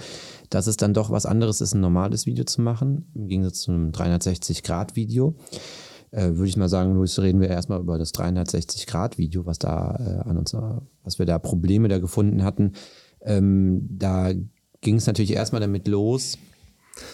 [0.52, 3.72] dass es dann doch was anderes ist, ein normales Video zu machen, im Gegensatz zu
[3.72, 5.34] einem 360-Grad-Video
[6.12, 9.96] äh, würde ich mal sagen, Luis, reden wir erstmal über das 360-Grad-Video, was da
[10.26, 10.56] äh, an uns,
[11.04, 12.74] was wir da Probleme da gefunden hatten.
[13.22, 14.32] Ähm, da
[14.82, 16.38] ging es natürlich erstmal damit los,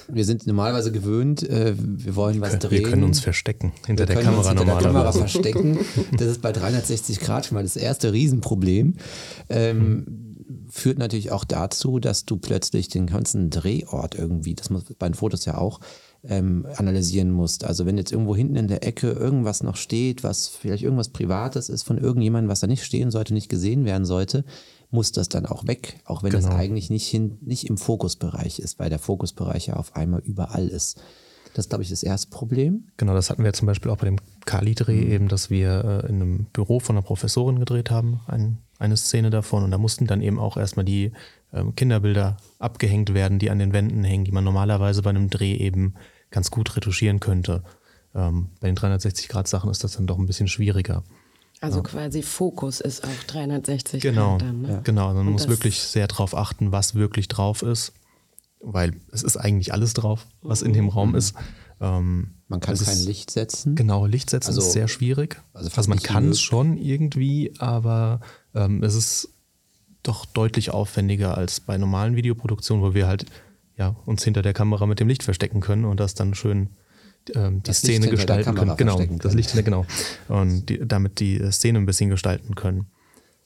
[0.07, 2.83] Wir sind normalerweise gewöhnt, äh, wir wollen was Wir drehen.
[2.83, 5.79] können uns verstecken hinter Wir der können uns Kamera hinter der Kamera verstecken.
[6.17, 8.95] Das ist bei 360 Grad schon mal das erste Riesenproblem.
[9.49, 10.21] Ähm,
[10.69, 15.13] Führt natürlich auch dazu, dass du plötzlich den ganzen Drehort irgendwie, das muss bei den
[15.13, 15.79] Fotos ja auch,
[16.27, 17.63] ähm, analysieren musst.
[17.65, 21.69] Also wenn jetzt irgendwo hinten in der Ecke irgendwas noch steht, was vielleicht irgendwas Privates
[21.69, 24.43] ist von irgendjemandem, was da nicht stehen sollte, nicht gesehen werden sollte,
[24.91, 26.55] muss das dann auch weg, auch wenn es Genau.
[26.55, 31.01] eigentlich nicht, hin, nicht im Fokusbereich ist, weil der Fokusbereich ja auf einmal überall ist.
[31.53, 32.83] Das ist, glaube ich, das erste Problem.
[32.97, 35.11] Genau, das hatten wir zum Beispiel auch bei dem Kali-Dreh Mhm.
[35.11, 39.29] eben, dass wir äh, in einem Büro von einer Professorin gedreht haben, ein, eine Szene
[39.29, 39.63] davon.
[39.63, 41.11] Und da mussten dann eben auch erstmal die
[41.53, 45.55] ähm, Kinderbilder abgehängt werden, die an den Wänden hängen, die man normalerweise bei einem Dreh
[45.55, 45.93] eben
[46.31, 47.63] ganz gut retuschieren könnte.
[48.13, 51.03] Ähm, bei den 360-Grad-Sachen ist das dann doch ein bisschen schwieriger.
[51.61, 54.61] Also quasi Fokus ist auch 360 Genau, Grad dann.
[54.61, 54.81] Ne?
[54.83, 55.07] genau.
[55.07, 57.93] Also man Und muss wirklich sehr darauf achten, was wirklich drauf ist,
[58.59, 61.33] weil es ist eigentlich alles drauf, was in dem Raum ist.
[61.81, 63.75] Ähm, Man kann kein ist- Licht setzen.
[63.75, 65.41] Genau, Licht setzen Also- ist sehr schwierig.
[65.53, 68.19] also Also, man kann es schon irgendwie, aber
[68.53, 69.29] ähm, es ist
[70.03, 73.25] doch deutlich aufwendiger als bei normalen Videoproduktionen, wo wir halt
[73.77, 76.69] ja, uns hinter der Kamera mit dem Licht verstecken können und das dann schön
[77.33, 78.77] ähm, die Das Szene gestalten können.
[78.77, 79.37] Genau, verstecken das können.
[79.37, 79.85] Licht genau.
[80.27, 82.87] Und die, damit die Szene ein bisschen gestalten können.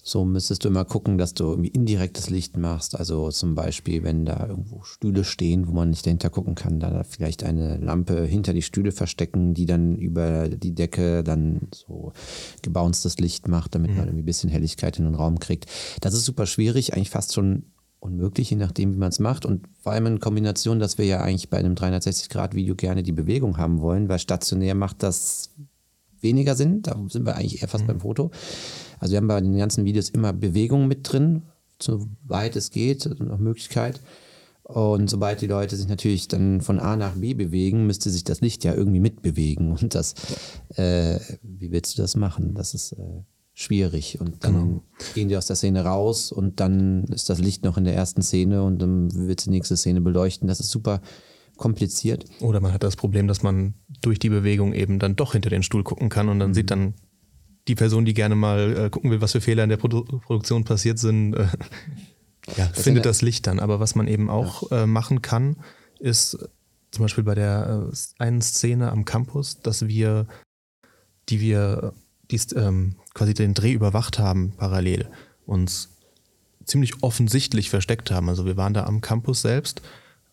[0.02, 2.98] So müsstest du immer gucken, dass du irgendwie indirektes Licht machst.
[2.98, 7.04] Also zum Beispiel, wenn da irgendwo Stühle stehen, wo man nicht dahinter gucken kann, da
[7.04, 12.14] vielleicht eine Lampe hinter die Stühle verstecken, die dann über die Decke dann so
[12.62, 15.66] gebounced Licht macht, damit man irgendwie ein bisschen Helligkeit in den Raum kriegt.
[16.00, 17.66] Das ist super schwierig, eigentlich fast schon
[18.00, 19.46] unmöglich, je nachdem, wie man es macht.
[19.46, 23.58] Und vor allem in Kombination, dass wir ja eigentlich bei einem 360-Grad-Video gerne die Bewegung
[23.58, 25.52] haben wollen, weil stationär macht das
[26.22, 26.82] weniger Sinn.
[26.82, 28.32] Da sind wir eigentlich eher fast beim Foto.
[29.00, 31.44] Also wir haben bei den ganzen Videos immer Bewegung mit drin,
[31.82, 34.02] soweit es geht, nach Möglichkeit.
[34.64, 38.42] Und sobald die Leute sich natürlich dann von A nach B bewegen, müsste sich das
[38.42, 39.72] Licht ja irgendwie mitbewegen.
[39.72, 40.14] Und das,
[40.76, 42.54] äh, wie willst du das machen?
[42.54, 43.24] Das ist äh,
[43.60, 44.22] schwierig.
[44.22, 44.82] Und dann
[45.14, 48.22] gehen die aus der Szene raus und dann ist das Licht noch in der ersten
[48.22, 50.48] Szene und dann du die nächste Szene beleuchten.
[50.48, 51.02] Das ist super
[51.58, 52.24] kompliziert.
[52.40, 55.62] Oder man hat das Problem, dass man durch die Bewegung eben dann doch hinter den
[55.62, 56.94] Stuhl gucken kann und dann sieht dann
[57.68, 60.64] die Person, die gerne mal äh, gucken will, was für Fehler in der Produ Produktion
[60.64, 61.48] passiert sind, äh,
[62.56, 63.60] ja, findet eine- das Licht dann.
[63.60, 65.58] Aber was man eben auch äh, machen kann,
[66.00, 66.48] ist äh,
[66.92, 70.28] zum Beispiel bei der äh, einen Szene am Campus, dass wir,
[71.28, 71.94] die wir
[72.32, 75.10] die, ist, ähm, quasi den Dreh überwacht haben parallel,
[75.46, 75.90] uns
[76.66, 78.30] ziemlich offensichtlich versteckt haben.
[78.30, 79.82] Also wir waren da am Campus selbst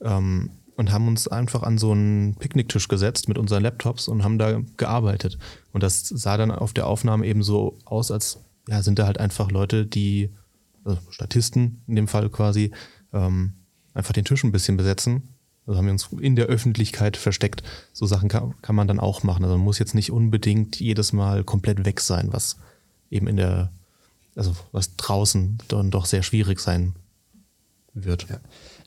[0.00, 4.38] ähm, und haben uns einfach an so einen Picknicktisch gesetzt mit unseren Laptops und haben
[4.38, 5.38] da gearbeitet.
[5.72, 9.18] Und das sah dann auf der Aufnahme eben so aus, als ja, sind da halt
[9.18, 10.30] einfach Leute, die,
[10.84, 12.72] also Statisten in dem Fall quasi,
[13.12, 13.54] ähm,
[13.94, 15.35] einfach den Tisch ein bisschen besetzen.
[15.66, 17.62] Also haben wir uns in der Öffentlichkeit versteckt.
[17.92, 19.44] So Sachen kann, kann man dann auch machen.
[19.44, 22.56] Also man muss jetzt nicht unbedingt jedes Mal komplett weg sein, was
[23.10, 23.72] eben in der,
[24.36, 26.94] also was draußen dann doch sehr schwierig sein
[27.94, 28.26] wird.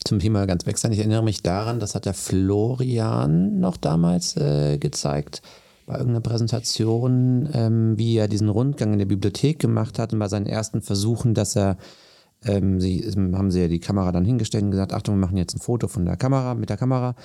[0.06, 0.94] Zum Thema ganz weg sein.
[0.94, 5.42] Ich erinnere mich daran, das hat der Florian noch damals äh, gezeigt
[5.86, 10.28] bei irgendeiner Präsentation, ähm, wie er diesen Rundgang in der Bibliothek gemacht hat und bei
[10.28, 11.78] seinen ersten Versuchen, dass er
[12.46, 15.56] ähm, sie haben sie ja die Kamera dann hingestellt und gesagt, Achtung, wir machen jetzt
[15.56, 17.16] ein Foto von der Kamera, mit der Kamera.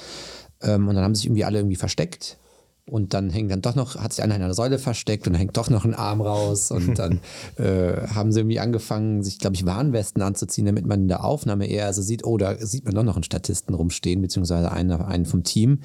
[0.62, 2.38] Ähm, und dann haben sich irgendwie alle irgendwie versteckt.
[2.86, 5.56] Und dann hängt dann doch noch, hat sich einer in einer Säule versteckt und hängt
[5.56, 6.70] doch noch ein Arm raus.
[6.70, 7.20] Und dann
[7.56, 11.66] äh, haben sie irgendwie angefangen, sich, glaube ich, Warnwesten anzuziehen, damit man in der Aufnahme
[11.66, 15.26] eher also sieht, oh, da sieht man doch noch einen Statisten rumstehen, beziehungsweise einen, einen
[15.26, 15.80] vom Team.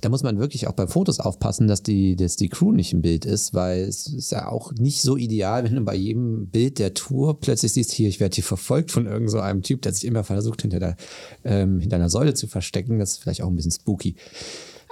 [0.00, 3.02] Da muss man wirklich auch bei Fotos aufpassen, dass die, dass die Crew nicht im
[3.02, 6.78] Bild ist, weil es ist ja auch nicht so ideal, wenn du bei jedem Bild
[6.78, 9.92] der Tour plötzlich siehst, hier, ich werde hier verfolgt von irgend so einem Typ, der
[9.92, 10.96] sich immer versucht, hinter, der,
[11.44, 12.98] ähm, hinter einer Säule zu verstecken.
[12.98, 14.16] Das ist vielleicht auch ein bisschen spooky.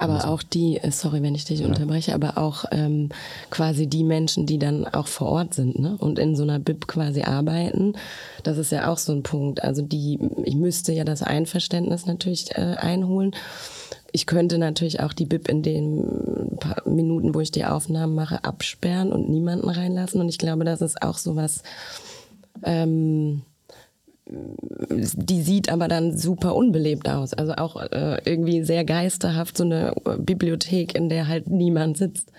[0.01, 3.09] Aber auch die, äh, sorry, wenn ich dich unterbreche, aber auch ähm,
[3.51, 5.95] quasi die Menschen, die dann auch vor Ort sind ne?
[5.99, 7.93] und in so einer Bib quasi arbeiten,
[8.41, 9.63] das ist ja auch so ein Punkt.
[9.63, 13.35] Also die, ich müsste ja das Einverständnis natürlich äh, einholen.
[14.11, 18.43] Ich könnte natürlich auch die Bib in den paar Minuten, wo ich die Aufnahmen mache,
[18.43, 20.21] absperren und niemanden reinlassen.
[20.21, 21.63] Und ich glaube, das ist auch so was,
[22.63, 23.41] ähm,
[24.27, 27.33] die sieht aber dann super unbelebt aus.
[27.33, 32.31] Also auch äh, irgendwie sehr geisterhaft, so eine Bibliothek, in der halt niemand sitzt.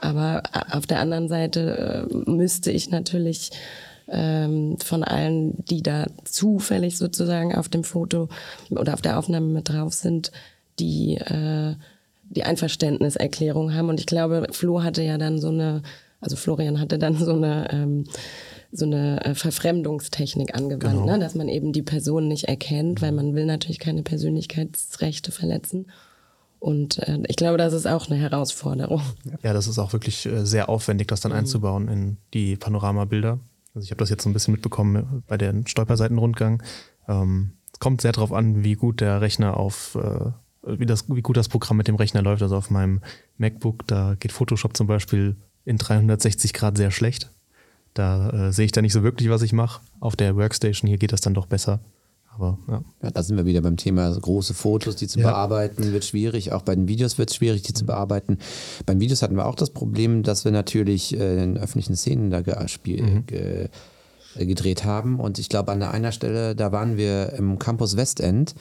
[0.00, 3.50] Aber äh, auf der anderen Seite äh, müsste ich natürlich
[4.08, 8.28] ähm, von allen, die da zufällig sozusagen auf dem Foto
[8.70, 10.32] oder auf der Aufnahme mit drauf sind,
[10.80, 11.74] die äh,
[12.32, 13.88] die Einverständniserklärung haben.
[13.88, 15.82] Und ich glaube, Flo hatte ja dann so eine,
[16.20, 18.04] also Florian hatte dann so eine ähm,
[18.72, 21.06] so eine äh, Verfremdungstechnik angewandt, Genau.
[21.06, 21.18] ne?
[21.18, 25.86] dass man eben die Person nicht erkennt, weil man will natürlich keine Persönlichkeitsrechte verletzen.
[26.60, 29.02] Und äh, ich glaube, das ist auch eine Herausforderung.
[29.42, 33.40] Ja, das ist auch wirklich äh, sehr aufwendig, das dann einzubauen in die Panoramabilder.
[33.74, 36.62] Also ich habe das jetzt so ein bisschen mitbekommen äh, bei den Stolperseitenrundgang.
[37.08, 40.30] Ähm, es kommt sehr darauf an, wie gut der Rechner auf, äh,
[40.66, 42.42] wie, das, wie gut das Programm mit dem Rechner läuft.
[42.42, 43.00] Also auf meinem
[43.38, 47.30] MacBook, da geht Photoshop zum Beispiel in 360 Grad sehr schlecht.
[47.94, 49.80] Da äh, sehe ich da nicht so wirklich, was ich mache.
[50.00, 51.80] Auf der Workstation hier geht das dann doch besser.
[52.32, 52.84] Aber ja.
[53.02, 55.30] Ja, da sind wir wieder beim Thema große Fotos, die zu Ja.
[55.30, 56.52] bearbeiten, wird schwierig.
[56.52, 58.38] Auch bei den Videos wird es schwierig, die zu bearbeiten.
[58.86, 62.40] Beim Videos hatten wir auch das Problem, dass wir natürlich äh, in öffentlichen Szenen da
[62.42, 63.68] ge spiel, ge
[64.36, 65.18] äh, gedreht haben.
[65.18, 68.54] Und ich glaube, an der einer Stelle, da waren wir im Campus Westend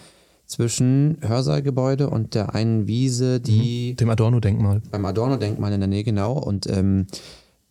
[0.49, 4.81] zwischen Hörsaalgebäude und der einen Wiese, die Dem Adorno-Denkmal.
[4.89, 6.33] beim Adorno-Denkmal in der Nähe, genau.
[6.33, 7.05] Und ähm,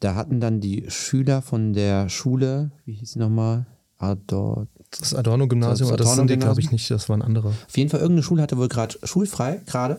[0.01, 3.67] da hatten dann die Schüler von der Schule, wie hieß sie nochmal?
[3.99, 6.41] Ador Das Adorno-Gymnasium, Das das sind die, Adorno-Gymnasium?
[6.41, 7.49] glaube ich, nicht, das waren andere.
[7.49, 9.99] Auf jeden Fall, irgendeine Schule hatte wohl gerade schulfrei, gerade.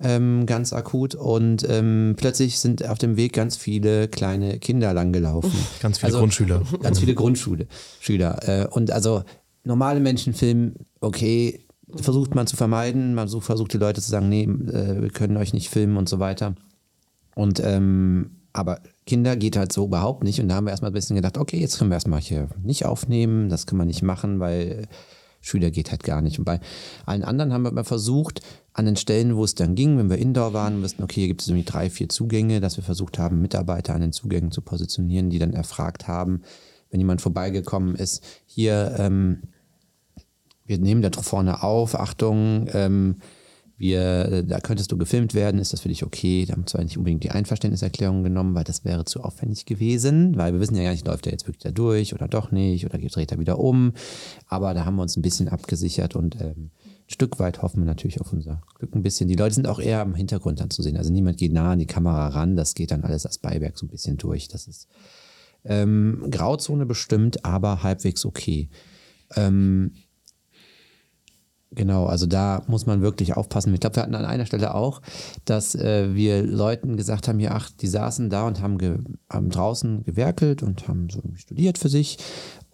[0.00, 1.14] Ähm, ganz akut.
[1.14, 5.52] Und ähm, plötzlich sind auf dem Weg ganz viele kleine Kinder langgelaufen.
[5.80, 6.62] Ganz viele Also, Grundschüler.
[6.82, 7.66] Ganz viele Grundschule,
[8.00, 8.48] Schüler.
[8.48, 9.22] Äh, und also
[9.62, 11.60] normale Menschen filmen, okay,
[12.00, 13.14] versucht man zu vermeiden.
[13.14, 16.08] Man sucht, versucht die Leute zu sagen, nee, äh, wir können euch nicht filmen und
[16.08, 16.54] so weiter.
[17.34, 20.40] Und ähm, aber Kinder geht halt so überhaupt nicht.
[20.40, 22.86] Und da haben wir erstmal ein bisschen gedacht, okay, jetzt können wir erstmal hier nicht
[22.86, 24.86] aufnehmen, das kann man nicht machen, weil
[25.40, 26.38] Schüler geht halt gar nicht.
[26.38, 26.60] Und bei
[27.04, 28.40] allen anderen haben wir mal versucht,
[28.72, 31.42] an den Stellen, wo es dann ging, wenn wir Indoor waren, wussten, okay, hier gibt
[31.42, 35.30] es irgendwie drei, vier Zugänge, dass wir versucht haben, Mitarbeiter an den Zugängen zu positionieren,
[35.30, 36.42] die dann erfragt haben,
[36.90, 39.42] wenn jemand vorbeigekommen ist, hier, ähm,
[40.64, 43.16] wir nehmen da vorne auf, Achtung, ähm,
[43.76, 46.44] wir, da könntest du gefilmt werden, ist das für dich okay?
[46.46, 50.36] Da haben wir zwar nicht unbedingt die Einverständniserklärung genommen, weil das wäre zu aufwendig gewesen,
[50.36, 52.86] weil wir wissen ja gar nicht, läuft er jetzt wirklich da durch oder doch nicht
[52.86, 53.92] oder dreht er wieder um.
[54.46, 56.70] Aber da haben wir uns ein bisschen abgesichert und ähm,
[57.06, 59.28] ein Stück weit hoffen wir natürlich auf unser Glück ein bisschen.
[59.28, 60.96] Die Leute sind auch eher im Hintergrund dann zu sehen.
[60.96, 63.86] Also niemand geht nah an die Kamera ran, das geht dann alles als Beiwerk so
[63.86, 64.46] ein bisschen durch.
[64.46, 64.86] Das ist
[65.64, 68.68] ähm, Grauzone bestimmt, aber halbwegs okay.
[69.34, 69.92] Ähm,
[71.74, 73.74] Genau, also da muss man wirklich aufpassen.
[73.74, 75.02] Ich glaube, wir hatten an einer Stelle auch,
[75.44, 78.98] dass äh, wir Leuten gesagt haben, ja, ach, die saßen da und haben, ge
[79.30, 82.18] haben draußen gewerkelt und haben so studiert für sich.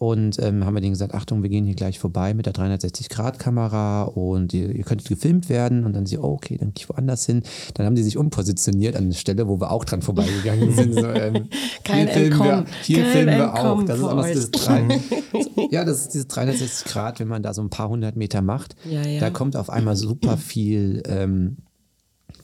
[0.01, 4.05] Und ähm, haben wir denen gesagt, Achtung, wir gehen hier gleich vorbei mit der 360-Grad-Kamera
[4.05, 5.85] und ihr, ihr könntet gefilmt werden.
[5.85, 7.43] Und dann sie, oh, okay, dann gehe ich woanders hin.
[7.75, 10.95] Dann haben die sich umpositioniert an eine Stelle, wo wir auch dran vorbeigegangen sind.
[10.95, 11.51] So, ähm,
[11.85, 13.83] Kein hier filmen wir, hier Kein filmen wir auch.
[13.85, 14.89] Das ist auch noch dieses drei,
[15.71, 18.77] ja, das ist dieses 360 Grad, wenn man da so ein paar hundert Meter macht.
[18.89, 19.21] Ja, ja.
[19.21, 21.59] Da kommt auf einmal super viel, ähm,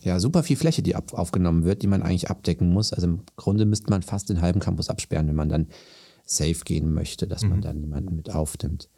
[0.03, 2.93] ja, super viel Fläche, die ab, aufgenommen wird, die man eigentlich abdecken muss.
[2.93, 5.69] Also im Grunde müsste man fast den halben Campus absperren, wenn man dann
[6.27, 8.91] safe gehen möchte, dass man da niemanden mit aufnimmt.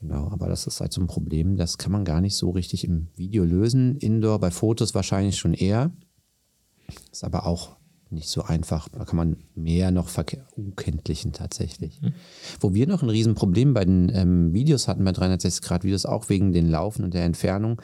[0.00, 2.84] Genau, aber das ist halt so ein Problem, das kann man gar nicht so richtig
[2.84, 3.96] im Video lösen.
[3.96, 5.92] Indoor, bei Fotos wahrscheinlich schon eher.
[7.12, 7.76] Ist aber auch
[8.10, 8.88] nicht so einfach.
[8.88, 12.00] Da kann man mehr noch verke- unkenntlichen tatsächlich.
[12.60, 16.68] Wo wir noch ein Riesenproblem bei den ähm, Videos hatten, bei 360-Grad-Videos, auch wegen den
[16.68, 17.80] Laufen und der Entfernung,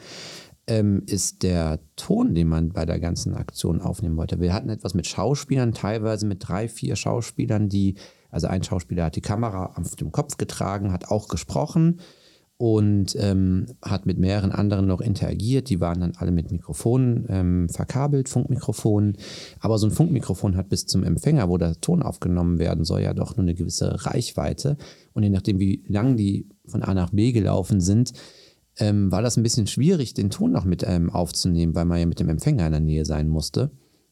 [0.67, 4.39] ähm, ist der Ton, den man bei der ganzen Aktion aufnehmen wollte.
[4.39, 7.95] Wir hatten etwas mit Schauspielern, teilweise mit drei, vier Schauspielern, die,
[8.31, 11.99] also ein Schauspieler hat die Kamera auf dem Kopf getragen, hat auch gesprochen
[12.61, 15.69] und ähm, hat mit mehreren anderen noch interagiert.
[15.69, 19.17] Die waren dann alle mit Mikrofonen ähm, verkabelt, Funkmikrofonen.
[19.59, 23.15] Aber so ein Funkmikrofon hat bis zum Empfänger, wo der Ton aufgenommen werden soll, ja
[23.15, 24.77] doch nur eine gewisse Reichweite.
[25.13, 28.13] Und je nachdem, wie lang die von A nach B gelaufen sind,
[28.77, 32.05] ähm, war das ein bisschen schwierig, den Ton noch mit ähm, aufzunehmen, weil man ja
[32.05, 33.71] mit dem Empfänger in der Nähe sein musste.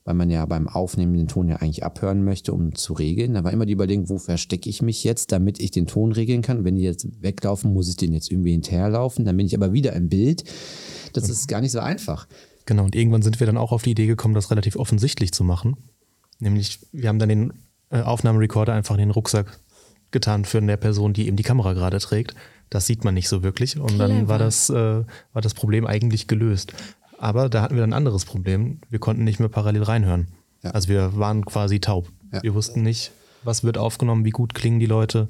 [0.10, 3.36] Weil man ja beim Aufnehmen den Ton ja eigentlich abhören möchte, um zu regeln.
[3.36, 6.42] Da war immer die Überlegung, wo verstecke ich mich jetzt, damit ich den Ton regeln
[6.42, 6.66] kann.
[6.66, 9.24] Wenn die jetzt weglaufen, muss ich den jetzt irgendwie hinterherlaufen.
[9.24, 10.46] Dann bin ich aber wieder im Bild.
[11.14, 12.28] Das ist gar nicht so einfach.
[12.66, 15.44] Genau, und irgendwann sind wir dann auch auf die Idee gekommen, das relativ offensichtlich zu
[15.44, 15.78] machen.
[16.40, 17.54] Nämlich, wir haben dann den
[17.92, 19.60] äh, Aufnahmerekorder einfach in den Rucksack
[20.10, 22.34] getan für eine Person, die eben die Kamera gerade trägt.
[22.72, 23.80] Das sieht man nicht so wirklich.
[23.80, 26.74] Und dann war das, äh, war das Problem eigentlich gelöst.
[27.20, 28.80] Aber da hatten wir dann ein anderes Problem.
[28.90, 30.30] Wir konnten nicht mehr parallel reinhören.
[30.64, 30.72] Ja.
[30.72, 32.10] Also wir waren quasi taub.
[32.32, 32.42] Ja.
[32.42, 33.12] Wir wussten nicht,
[33.44, 35.28] was wird aufgenommen, wie gut klingen die Leute.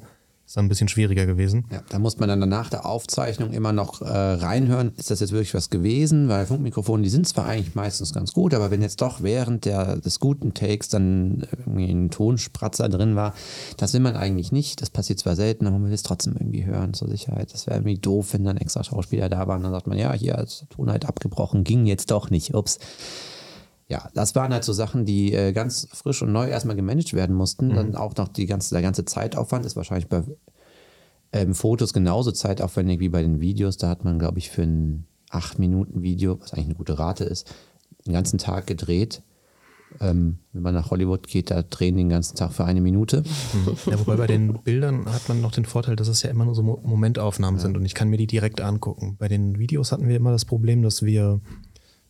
[0.50, 1.66] Ist dann ein bisschen schwieriger gewesen.
[1.72, 5.32] Ja, da muss man dann nach der Aufzeichnung immer noch äh, reinhören, ist das jetzt
[5.32, 6.28] wirklich was gewesen?
[6.28, 9.98] Weil Funkmikrofone, die sind zwar eigentlich meistens ganz gut, aber wenn jetzt doch während der,
[9.98, 13.36] des guten Takes dann irgendwie ein Tonspratzer drin war,
[13.78, 14.82] das will man eigentlich nicht.
[14.82, 17.54] Das passiert zwar selten, aber man will es trotzdem irgendwie hören zur Sicherheit.
[17.54, 19.62] Das wäre irgendwie doof, wenn dann extra Schauspieler da waren.
[19.62, 22.56] Dann sagt man, ja, hier ist der Ton halt abgebrochen, ging jetzt doch nicht.
[22.56, 22.80] Ups.
[23.90, 27.36] Ja, das waren halt so Sachen, die äh, ganz frisch und neu erstmal gemanagt werden
[27.36, 27.70] mussten.
[27.74, 30.24] Dann auch noch die ganze, der ganze Zeitaufwand ist wahrscheinlich bei
[31.34, 33.78] ähm, Fotos genauso zeitaufwendig wie bei den Videos.
[33.78, 37.52] Da hat man, glaube ich, für ein 8-Minuten-Video, was eigentlich eine gute Rate ist,
[38.06, 39.22] den ganzen Tag gedreht.
[40.00, 43.24] Ähm, wenn man nach Hollywood geht, da drehen die den ganzen Tag für eine Minute.
[43.88, 46.54] Ja, wobei bei den Bildern hat man noch den Vorteil, dass es ja immer nur
[46.54, 49.16] so Mo- Momentaufnahmen sind und ich kann mir die direkt angucken.
[49.18, 51.42] Bei den Videos hatten wir immer das Problem, dass wir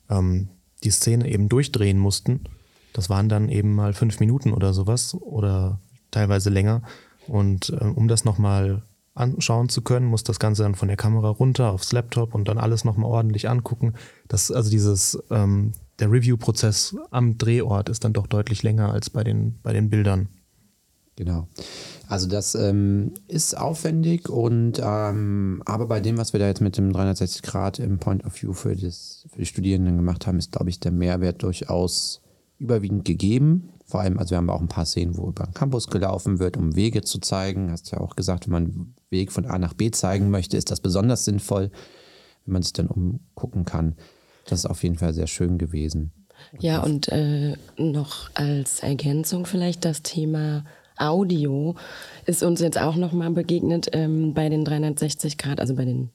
[0.09, 0.49] ähm,
[0.84, 2.41] die Szene eben durchdrehen mussten.
[2.93, 5.80] Das waren dann eben mal fünf Minuten oder sowas oder
[6.11, 6.82] teilweise länger.
[7.27, 11.30] Und ähm, um das nochmal anschauen zu können, muss das Ganze dann von der Kamera
[11.30, 13.93] runter aufs Laptop und dann alles nochmal ordentlich angucken.
[14.27, 19.23] Das, also dieses, ähm, der Review-Prozess am Drehort ist dann doch deutlich länger als bei
[19.23, 20.30] den, bei den Bildern.
[21.15, 21.49] Genau.
[22.10, 26.76] Also das ähm, ist aufwendig und ähm, aber bei dem, was wir da jetzt mit
[26.76, 30.51] dem 360 Grad im Point of View für, das, für die Studierenden gemacht haben, ist,
[30.51, 32.22] glaube ich, der Mehrwert durchaus
[32.57, 33.70] überwiegend gegeben.
[33.86, 36.57] Vor allem, also wir haben auch ein paar Szenen, wo über den Campus gelaufen wird,
[36.57, 37.70] um Wege zu zeigen.
[37.70, 40.72] Hast ja auch gesagt, wenn man einen Weg von A nach B zeigen möchte, ist
[40.72, 41.70] das besonders sinnvoll,
[42.43, 43.95] wenn man sich dann umgucken kann.
[44.47, 46.12] Das ist auf jeden Fall sehr schön gewesen.
[46.57, 50.66] Ja, und äh, noch als Ergänzung vielleicht das Thema
[50.99, 51.75] Audio
[52.25, 56.09] ist uns jetzt auch nochmal begegnet ähm, bei den 360 Grad, also bei den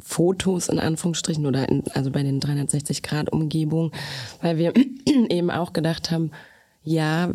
[0.00, 3.92] Fotos in Anführungsstrichen oder in, also bei den 360 Grad Umgebungen,
[4.40, 4.72] weil wir
[5.06, 6.32] eben auch gedacht haben,
[6.84, 7.30] ja,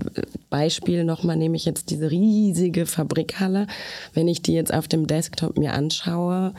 [0.49, 3.67] Beispiel nochmal nehme ich jetzt diese riesige Fabrikhalle.
[4.13, 6.53] Wenn ich die jetzt auf dem Desktop mir anschaue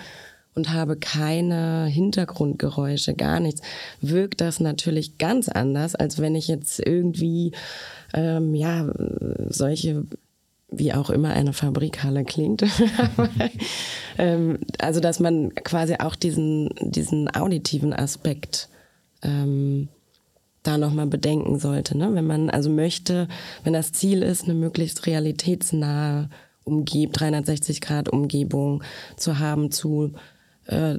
[0.58, 3.62] und habe keine Hintergrundgeräusche, gar nichts,
[4.00, 7.52] wirkt das natürlich ganz anders, als wenn ich jetzt irgendwie,
[8.12, 8.92] ähm, ja,
[9.48, 10.04] solche
[10.70, 12.64] wie auch immer eine Fabrikhalle klingt.
[14.18, 18.68] ähm, also, dass man quasi auch diesen, diesen auditiven Aspekt
[19.22, 19.88] ähm,
[20.64, 21.96] da nochmal bedenken sollte.
[21.96, 22.12] Ne?
[22.14, 23.28] Wenn man also möchte,
[23.62, 26.28] wenn das Ziel ist, eine möglichst realitätsnahe
[26.64, 28.82] Umgeb 360 Grad Umgebung
[29.16, 30.12] zu haben, zu
[30.68, 30.98] äh,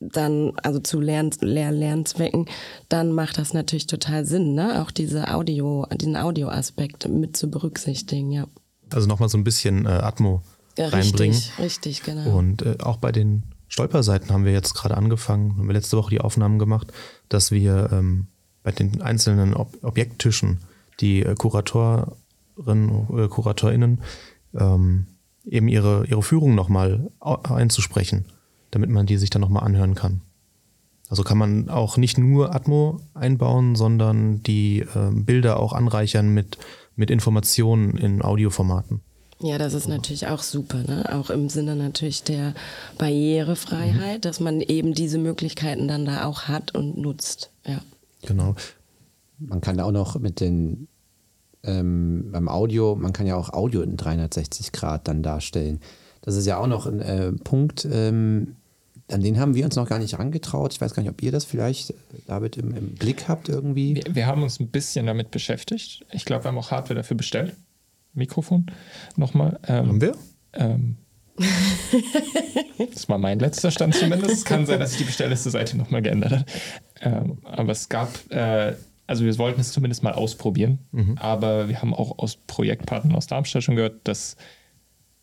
[0.00, 2.46] dann, also zu Lern, Lehr Lernzwecken,
[2.88, 4.82] dann macht das natürlich total Sinn, ne?
[4.82, 8.46] Auch diese Audio, diesen Audioaspekt mit zu berücksichtigen, ja.
[8.92, 10.42] Also nochmal so ein bisschen äh, Atmo
[10.78, 11.36] ja reinbringen.
[11.36, 12.36] Richtig, richtig, genau.
[12.36, 16.10] Und äh, auch bei den Stolperseiten haben wir jetzt gerade angefangen, haben wir letzte Woche
[16.10, 16.92] die Aufnahmen gemacht,
[17.28, 18.28] dass wir ähm,
[18.62, 20.60] bei den einzelnen Ob Objekttischen
[21.00, 22.14] die äh, Kuratorinnen,
[23.16, 24.02] äh, KuratorInnen
[24.54, 25.06] ähm,
[25.44, 28.26] eben ihre, ihre Führung nochmal einzusprechen,
[28.70, 30.22] damit man die sich dann nochmal anhören kann.
[31.08, 36.58] Also kann man auch nicht nur Atmo einbauen, sondern die äh, Bilder auch anreichern mit,
[36.96, 39.00] mit Informationen in Audioformaten.
[39.38, 41.14] Ja, das ist natürlich auch super, ne?
[41.14, 42.54] Auch im Sinne natürlich der
[42.96, 44.20] Barrierefreiheit, mhm.
[44.22, 47.50] dass man eben diese Möglichkeiten dann da auch hat und nutzt.
[47.66, 47.82] Ja.
[48.22, 48.54] Genau.
[49.38, 50.88] Man kann auch noch mit den
[51.62, 55.80] ähm, beim Audio, man kann ja auch Audio in 360 Grad dann darstellen.
[56.26, 58.56] Das ist ja auch noch ein äh, Punkt, ähm,
[59.10, 60.72] an den haben wir uns noch gar nicht angetraut.
[60.72, 61.94] Ich weiß gar nicht, ob ihr das vielleicht,
[62.26, 63.94] David, im, im Blick habt irgendwie.
[63.94, 66.04] Wir, wir, haben uns ein bisschen damit beschäftigt.
[66.10, 67.54] Ich glaube, wir haben auch Hardware dafür bestellt.
[68.14, 68.66] Mikrofon
[69.16, 69.60] nochmal.
[69.68, 70.16] Ähm, haben wir?
[70.54, 70.96] Ähm,
[72.92, 74.32] das war mein letzter Stand zumindest.
[74.32, 76.46] Es kann sein, dass sich die Bestellliste Seite nochmal geändert hat.
[77.02, 78.74] Ähm, aber es gab, äh,
[79.06, 80.80] also wir wollten es zumindest mal ausprobieren.
[80.90, 81.18] Mhm.
[81.18, 84.36] Aber wir haben auch aus Projektpartnern aus Darmstadt schon gehört, das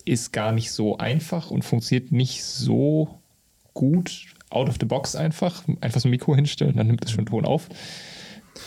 [0.06, 3.20] ist gar nicht so einfach und funktioniert nicht so
[3.74, 5.64] gut out of the box einfach.
[5.82, 7.70] Einfach so ein Mikro hinstellen, dann nimmt es schon Ton auf.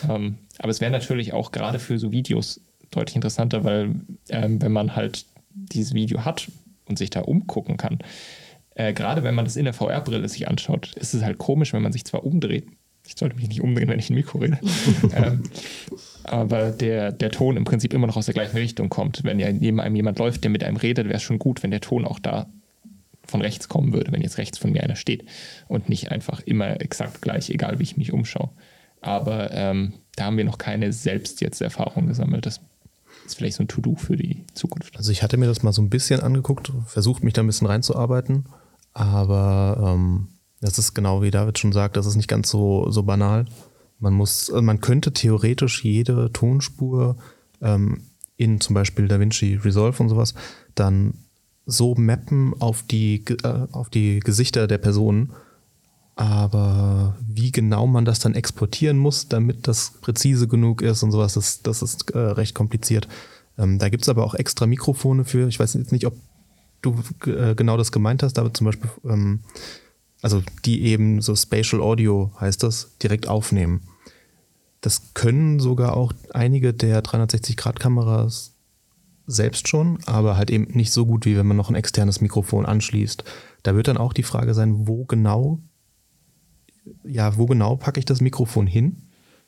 [0.09, 2.61] Ähm, aber es wäre natürlich auch gerade für so Videos
[2.91, 3.95] deutlich interessanter, weil
[4.29, 6.51] ähm, wenn man halt dieses Video hat
[6.85, 7.99] und sich da umgucken kann,
[8.75, 11.81] äh, gerade wenn man das in der VR-Brille sich anschaut, ist es halt komisch, wenn
[11.81, 12.67] man sich zwar umdreht.
[13.07, 14.59] Ich sollte mich nicht umdrehen, wenn ich ein Mikro rede.
[15.15, 15.43] ähm,
[16.23, 19.23] aber der, der Ton im Prinzip immer noch aus der gleichen Richtung kommt.
[19.23, 21.71] Wenn ja neben einem jemand läuft, der mit einem redet, wäre es schon gut, wenn
[21.71, 22.47] der Ton auch da
[23.25, 25.25] von rechts kommen würde, wenn jetzt rechts von mir einer steht
[25.67, 28.49] und nicht einfach immer exakt gleich, egal wie ich mich umschaue.
[29.01, 32.45] Aber ähm, da haben wir noch keine selbst jetzt Erfahrung gesammelt.
[32.45, 32.61] Das
[33.25, 34.97] ist vielleicht so ein To-Do für die Zukunft.
[34.97, 37.67] Also ich hatte mir das mal so ein bisschen angeguckt, versucht mich da ein bisschen
[37.67, 38.45] reinzuarbeiten,
[38.93, 40.27] aber ähm,
[40.61, 43.45] das ist genau wie David schon sagt, das ist nicht ganz so, so banal.
[43.99, 47.17] Man muss, also man könnte theoretisch jede Tonspur
[47.61, 48.03] ähm,
[48.37, 50.33] in zum Beispiel DaVinci Resolve und sowas
[50.75, 51.15] dann
[51.65, 55.33] so mappen auf die, äh, auf die Gesichter der Personen.
[56.15, 61.33] Aber wie genau man das dann exportieren muss, damit das präzise genug ist und sowas,
[61.33, 63.07] das, das ist äh, recht kompliziert.
[63.57, 65.47] Ähm, da gibt es aber auch extra Mikrofone für.
[65.47, 66.15] Ich weiß jetzt nicht, ob
[66.81, 66.95] du
[67.25, 69.41] äh, genau das gemeint hast, aber zum Beispiel, ähm,
[70.21, 73.81] also die eben so Spatial Audio heißt das, direkt aufnehmen.
[74.81, 78.53] das können sogar auch einige der 360-Grad-Kameras
[79.25, 82.65] selbst schon, aber halt eben nicht so gut, wie wenn man noch ein externes Mikrofon
[82.65, 83.23] anschließt.
[83.63, 85.59] Da wird dann auch die Frage sein, wo genau,
[87.03, 89.06] ja, wo genau packe ich das Mikrofon hin?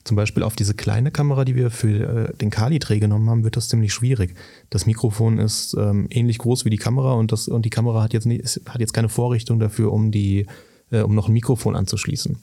[0.09, 3.55] Zum Beispiel auf diese kleine Kamera, die wir für äh, den Kali-Dreh genommen haben, wird
[3.55, 4.33] das ziemlich schwierig.
[4.71, 8.13] Das Mikrofon ist ähm, ähnlich groß wie die Kamera und, das, und die Kamera hat
[8.13, 10.47] jetzt, nicht, hat jetzt keine Vorrichtung dafür, um, die,
[10.89, 12.39] äh, um noch ein Mikrofon anzuschließen.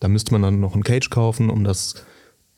[0.00, 1.94] Da müsste man dann noch ein Cage kaufen, um das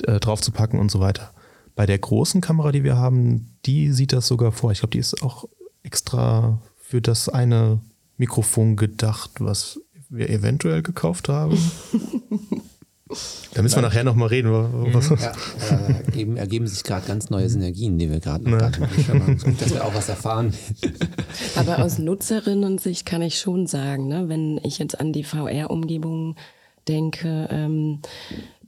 [0.05, 1.35] äh, draufzupacken und so weiter.
[1.75, 4.73] Bei der großen Kamera, die wir haben, die sieht das sogar vor.
[4.73, 5.45] Ich glaube, die ist auch
[5.83, 7.81] extra für das eine
[8.17, 9.79] Mikrofon gedacht, was
[10.09, 11.59] wir eventuell gekauft haben.
[13.55, 14.53] da müssen wir nachher nochmal reden.
[14.93, 15.33] Was ja,
[15.71, 18.67] äh, ergeben, ergeben sich gerade ganz neue Synergien, die wir gerade noch ja.
[18.67, 19.57] hatten.
[19.59, 20.53] dass wir auch was erfahren.
[21.57, 26.37] Aber aus Nutzerinnen-Sicht kann ich schon sagen, ne, wenn ich jetzt an die VR-Umgebung
[26.87, 28.01] denke, ähm,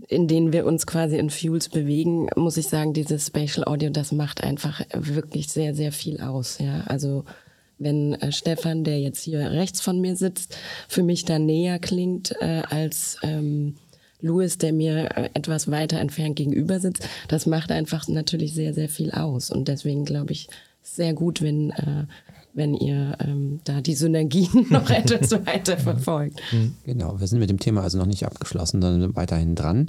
[0.08, 4.12] in denen wir uns quasi in Fuels bewegen, muss ich sagen, dieses Spatial Audio, das
[4.12, 6.58] macht einfach wirklich sehr, sehr viel aus.
[6.58, 7.24] Ja, also
[7.78, 10.56] wenn äh, Stefan, der jetzt hier rechts von mir sitzt,
[10.88, 13.76] für mich da näher klingt äh, als ähm,
[14.22, 18.88] Louis, der mir äh, etwas weiter entfernt gegenüber sitzt, das macht einfach natürlich sehr, sehr
[18.88, 19.50] viel aus.
[19.50, 20.48] Und deswegen glaube ich,
[20.82, 22.04] sehr gut, wenn äh,
[22.52, 26.40] wenn ihr ähm, da die Synergien noch etwas weiter verfolgt.
[26.52, 26.74] Mhm.
[26.84, 29.86] Genau, wir sind mit dem Thema also noch nicht abgeschlossen, sondern weiterhin dran.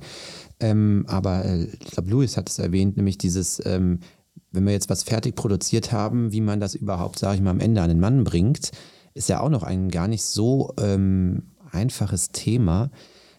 [0.60, 4.00] Ähm, aber äh, ich glaube, Louis hat es erwähnt, nämlich dieses, ähm,
[4.52, 7.60] wenn wir jetzt was fertig produziert haben, wie man das überhaupt, sage ich mal, am
[7.60, 8.72] Ende an den Mann bringt,
[9.14, 12.92] ist ja auch noch ein gar nicht so ähm, einfaches Thema.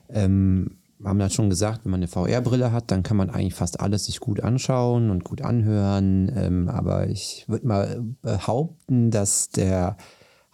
[0.09, 3.80] Ähm, haben ja schon gesagt, wenn man eine VR-Brille hat, dann kann man eigentlich fast
[3.80, 6.30] alles sich gut anschauen und gut anhören.
[6.34, 9.96] Ähm, aber ich würde mal behaupten, dass der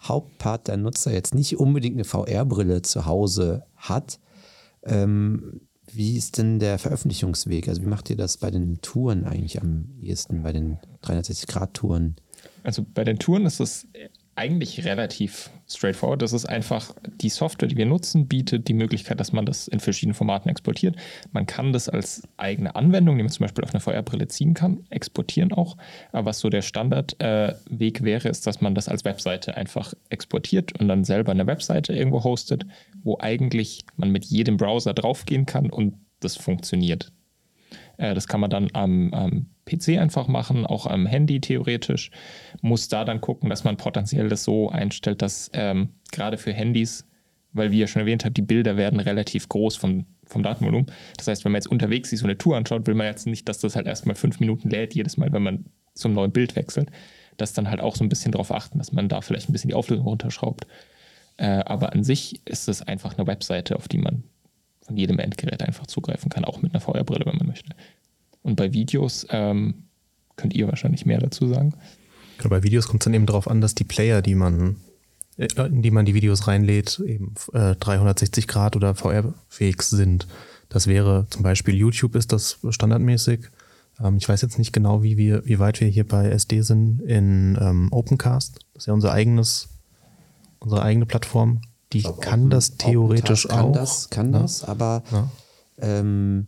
[0.01, 4.19] Hauptpart der Nutzer jetzt nicht unbedingt eine VR-Brille zu Hause hat.
[4.83, 7.67] Ähm, wie ist denn der Veröffentlichungsweg?
[7.67, 12.15] Also wie macht ihr das bei den Touren eigentlich am ehesten, bei den 360-Grad-Touren?
[12.63, 13.87] Also bei den Touren ist es
[14.39, 16.21] eigentlich relativ straightforward.
[16.21, 19.81] Das ist einfach, die Software, die wir nutzen, bietet die Möglichkeit, dass man das in
[19.81, 20.95] verschiedenen Formaten exportiert.
[21.33, 24.85] Man kann das als eigene Anwendung, die man zum Beispiel auf eine VR-Brille ziehen kann,
[24.89, 25.75] exportieren auch.
[26.13, 30.79] Aber was so der Standardweg äh, wäre, ist, dass man das als Webseite einfach exportiert
[30.79, 32.65] und dann selber eine Webseite irgendwo hostet,
[33.03, 37.11] wo eigentlich man mit jedem Browser draufgehen kann und das funktioniert.
[37.99, 42.09] Äh, das kann man dann am, am PC einfach machen, auch am Handy theoretisch.
[42.61, 47.05] Muss da dann gucken, dass man potenziell das so einstellt, dass ähm, gerade für Handys,
[47.51, 50.87] weil wie ihr schon erwähnt habt, die Bilder werden relativ groß vom, vom Datenvolumen.
[51.17, 53.47] Das heißt, wenn man jetzt unterwegs sich so eine Tour anschaut, will man jetzt nicht,
[53.47, 56.89] dass das halt erstmal fünf Minuten lädt, jedes Mal, wenn man zum neuen Bild wechselt.
[57.37, 59.69] Das dann halt auch so ein bisschen darauf achten, dass man da vielleicht ein bisschen
[59.69, 60.67] die Auflösung runterschraubt.
[61.37, 64.23] Äh, aber an sich ist es einfach eine Webseite, auf die man
[64.89, 67.75] von jedem Endgerät einfach zugreifen kann, auch mit einer VR-Brille, wenn man möchte.
[68.41, 69.83] Und bei Videos ähm,
[70.35, 71.75] könnt ihr wahrscheinlich mehr dazu sagen.
[72.39, 74.77] Genau, bei Videos kommt es dann eben darauf an, dass die Player, die man,
[75.37, 80.27] äh, in die man die Videos reinlädt, eben äh, 360 Grad oder VR-fähig sind.
[80.69, 83.41] Das wäre zum Beispiel YouTube ist das standardmäßig.
[84.03, 87.01] Ähm, ich weiß jetzt nicht genau, wie wir, wie weit wir hier bei SD sind
[87.01, 88.61] in ähm, Opencast.
[88.73, 89.69] Das ist ja unser eigenes,
[90.57, 91.61] unsere eigene Plattform.
[91.93, 93.71] Die glaub, kann Open, das theoretisch kann auch.
[93.71, 94.39] Das, kann ja.
[94.39, 95.29] das, aber ja.
[95.79, 96.47] ähm,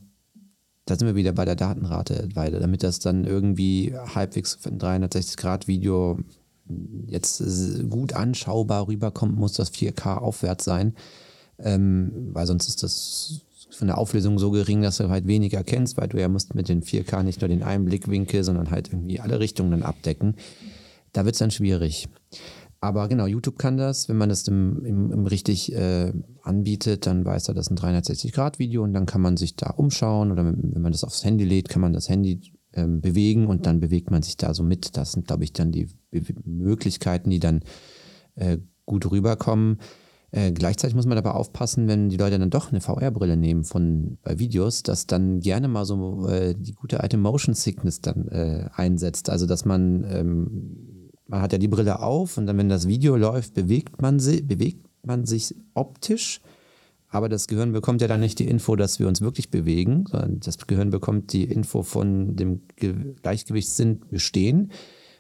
[0.86, 6.20] da sind wir wieder bei der Datenrate weiter, damit das dann irgendwie halbwegs ein 360-Grad-Video
[7.08, 7.44] jetzt
[7.90, 10.96] gut anschaubar rüberkommt, muss das 4K aufwärts sein,
[11.60, 15.98] ähm, weil sonst ist das von der Auflösung so gering, dass du halt weniger erkennst,
[15.98, 19.20] weil du ja musst mit den 4K nicht nur den einen Blickwinkel, sondern halt irgendwie
[19.20, 20.36] alle Richtungen dann abdecken.
[21.14, 22.10] Da wird es dann schwierig.
[22.84, 24.10] Aber genau, YouTube kann das.
[24.10, 26.12] Wenn man das im, im, im richtig äh,
[26.42, 30.32] anbietet, dann weiß er, das ist ein 360-Grad-Video und dann kann man sich da umschauen
[30.32, 32.42] oder wenn man das aufs Handy lädt, kann man das Handy
[32.74, 34.98] ähm, bewegen und dann bewegt man sich da so mit.
[34.98, 37.62] Das sind, glaube ich, dann die Be Möglichkeiten, die dann
[38.34, 38.58] äh,
[38.88, 39.78] gut rüberkommen.
[40.32, 44.18] Äh, gleichzeitig muss man aber aufpassen, wenn die Leute dann doch eine VR-Brille nehmen von
[44.24, 48.70] bei Videos, dass dann gerne mal so äh, die gute alte Motion Sickness dann äh,
[48.74, 49.30] einsetzt.
[49.30, 50.91] Also dass man ähm,
[51.32, 54.42] man hat ja die Brille auf und dann, wenn das Video läuft, bewegt man, sie,
[54.42, 56.42] bewegt man sich optisch.
[57.08, 60.42] Aber das Gehirn bekommt ja dann nicht die Info, dass wir uns wirklich bewegen, sondern
[60.42, 62.62] das Gehirn bekommt die Info von dem
[63.22, 64.72] Gleichgewichtssinn, wir stehen.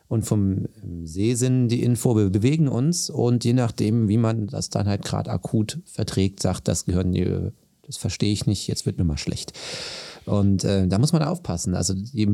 [0.07, 0.67] Und vom
[1.03, 3.09] Sehsinn die Info, wir bewegen uns.
[3.09, 7.13] Und je nachdem, wie man das dann halt gerade akut verträgt, sagt das Gehirn,
[7.83, 9.53] das verstehe ich nicht, jetzt wird mir mal schlecht.
[10.25, 11.75] Und äh, da muss man aufpassen.
[11.75, 12.27] Also je,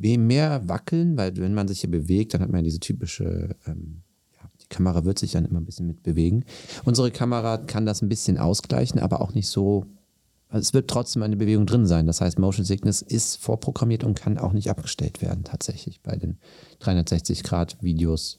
[0.00, 3.56] je, mehr wackeln, weil wenn man sich hier bewegt, dann hat man ja diese typische,
[3.66, 4.02] ähm,
[4.34, 6.44] ja, die Kamera wird sich dann immer ein bisschen mit bewegen.
[6.84, 9.86] Unsere Kamera kann das ein bisschen ausgleichen, aber auch nicht so
[10.48, 12.06] Also es wird trotzdem eine Bewegung drin sein.
[12.06, 16.38] Das heißt, Motion Sickness ist vorprogrammiert und kann auch nicht abgestellt werden, tatsächlich bei den
[16.80, 18.38] 360-Grad-Videos.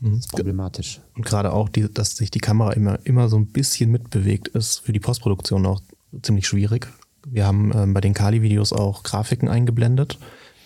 [0.00, 1.00] Das ist problematisch.
[1.16, 4.78] Und gerade auch, die, dass sich die Kamera immer, immer so ein bisschen mitbewegt, ist
[4.78, 5.80] für die Postproduktion auch
[6.22, 6.86] ziemlich schwierig.
[7.26, 10.18] Wir haben ähm, bei den Kali-Videos auch Grafiken eingeblendet,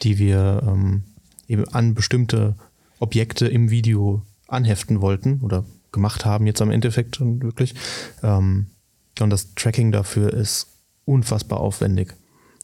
[0.02, 1.02] die wir ähm,
[1.48, 2.56] eben an bestimmte
[2.98, 7.74] Objekte im Video anheften wollten oder gemacht haben, jetzt am Endeffekt wirklich.
[8.22, 8.66] Ähm,
[9.20, 10.68] und das Tracking dafür ist
[11.04, 12.14] unfassbar aufwendig.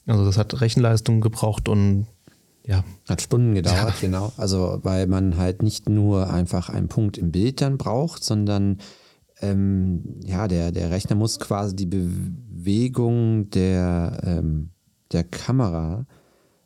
[0.07, 2.07] Also das hat Rechenleistung gebraucht und
[2.65, 2.85] ja.
[3.09, 3.95] Hat Stunden gedauert, ja.
[4.01, 4.33] genau.
[4.37, 8.79] Also weil man halt nicht nur einfach einen Punkt im Bild dann braucht, sondern
[9.41, 14.71] ähm, ja, der, der Rechner muss quasi die Bewegung der, ähm,
[15.13, 16.07] der Kamera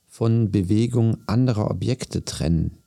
[0.06, 2.78] von Bewegung anderer Objekte trennen.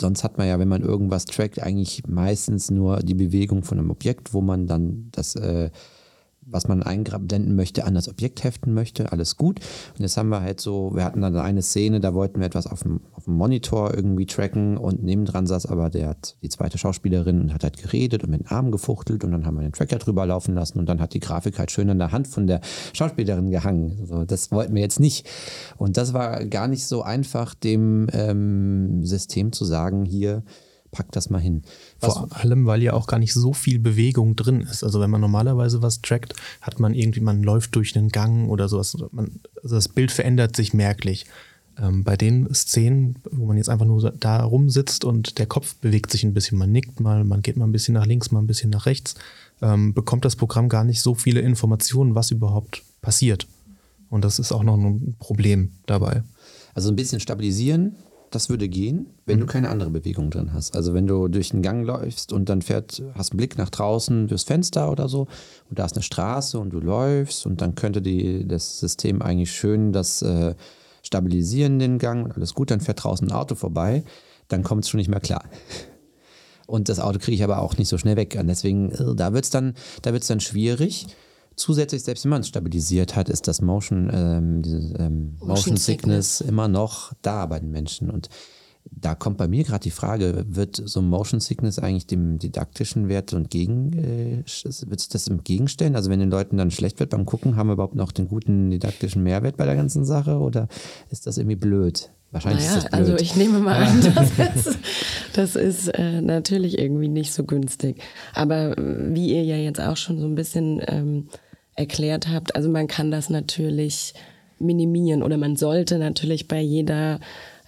[0.00, 3.90] Sonst hat man ja, wenn man irgendwas trackt, eigentlich meistens nur die Bewegung von einem
[3.90, 5.70] Objekt, wo man dann das äh,
[6.44, 9.60] was man einblenden möchte, an das Objekt heften möchte, alles gut.
[9.96, 12.66] Und jetzt haben wir halt so, wir hatten dann eine Szene, da wollten wir etwas
[12.66, 17.40] auf dem, auf dem Monitor irgendwie tracken und nebendran saß aber der, die zweite Schauspielerin
[17.40, 19.98] und hat halt geredet und mit den Armen gefuchtelt und dann haben wir den Tracker
[19.98, 22.60] drüber laufen lassen und dann hat die Grafik halt schön an der Hand von der
[22.92, 23.98] Schauspielerin gehangen.
[24.00, 25.28] Also das wollten wir jetzt nicht.
[25.76, 30.42] Und das war gar nicht so einfach, dem ähm, System zu sagen, hier,
[30.92, 31.62] pack das mal hin.
[32.00, 34.84] Was Vor allem, weil ja auch gar nicht so viel Bewegung drin ist.
[34.84, 38.68] Also wenn man normalerweise was trackt, hat man irgendwie, man läuft durch einen Gang oder
[38.68, 38.96] sowas.
[39.10, 41.26] Man, also das Bild verändert sich merklich.
[41.78, 46.10] Ähm, bei den Szenen, wo man jetzt einfach nur da rumsitzt und der Kopf bewegt
[46.10, 48.46] sich ein bisschen, man nickt mal, man geht mal ein bisschen nach links, mal ein
[48.46, 49.14] bisschen nach rechts,
[49.62, 53.46] ähm, bekommt das Programm gar nicht so viele Informationen, was überhaupt passiert.
[54.10, 56.22] Und das ist auch noch ein Problem dabei.
[56.74, 57.96] Also ein bisschen stabilisieren,
[58.34, 59.40] das würde gehen, wenn mhm.
[59.40, 60.74] du keine andere Bewegung drin hast.
[60.76, 64.26] Also wenn du durch den Gang läufst und dann fährt, hast einen Blick nach draußen
[64.26, 65.28] durchs Fenster oder so
[65.70, 69.52] und da ist eine Straße und du läufst und dann könnte die, das System eigentlich
[69.52, 70.54] schön das äh,
[71.02, 74.04] stabilisieren, den Gang und alles gut, dann fährt draußen ein Auto vorbei,
[74.48, 75.44] dann kommt es schon nicht mehr klar.
[76.66, 78.36] Und das Auto kriege ich aber auch nicht so schnell weg.
[78.38, 81.06] Und deswegen, äh, da wird es dann, dann schwierig.
[81.56, 85.76] Zusätzlich, selbst wenn man es stabilisiert hat, ist das Motion, ähm, diese, ähm, Motion, Motion
[85.76, 88.10] Sickness, Sickness immer noch da bei den Menschen.
[88.10, 88.28] Und
[88.90, 93.32] da kommt bei mir gerade die Frage, wird so Motion Sickness eigentlich dem didaktischen Wert
[93.32, 95.96] entgegen, äh, wird sich das entgegenstellen?
[95.96, 98.70] Also wenn den Leuten dann schlecht wird beim Gucken, haben wir überhaupt noch den guten
[98.70, 100.68] didaktischen Mehrwert bei der ganzen Sache oder
[101.10, 102.10] ist das irgendwie blöd?
[102.32, 103.10] Wahrscheinlich naja, ist das blöd.
[103.10, 104.78] Also ich nehme mal an, das ist,
[105.34, 108.00] das ist äh, natürlich irgendwie nicht so günstig.
[108.34, 111.28] Aber wie ihr ja jetzt auch schon so ein bisschen ähm,
[111.74, 114.14] erklärt habt, also man kann das natürlich
[114.58, 117.18] minimieren oder man sollte natürlich bei jeder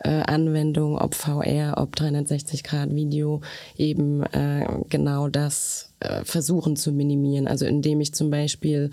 [0.00, 3.40] äh, Anwendung, ob VR, ob 360 Grad Video,
[3.76, 7.48] eben äh, genau das äh, versuchen zu minimieren.
[7.48, 8.90] Also indem ich zum Beispiel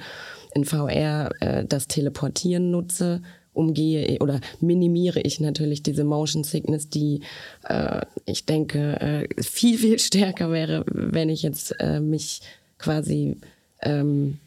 [0.54, 3.22] in VR äh, das Teleportieren nutze,
[3.54, 7.22] umgehe oder minimiere ich natürlich diese Motion Sickness, die
[7.68, 12.42] äh, ich denke äh, viel, viel stärker wäre, wenn ich jetzt äh, mich
[12.78, 13.38] quasi
[13.82, 14.40] ähm,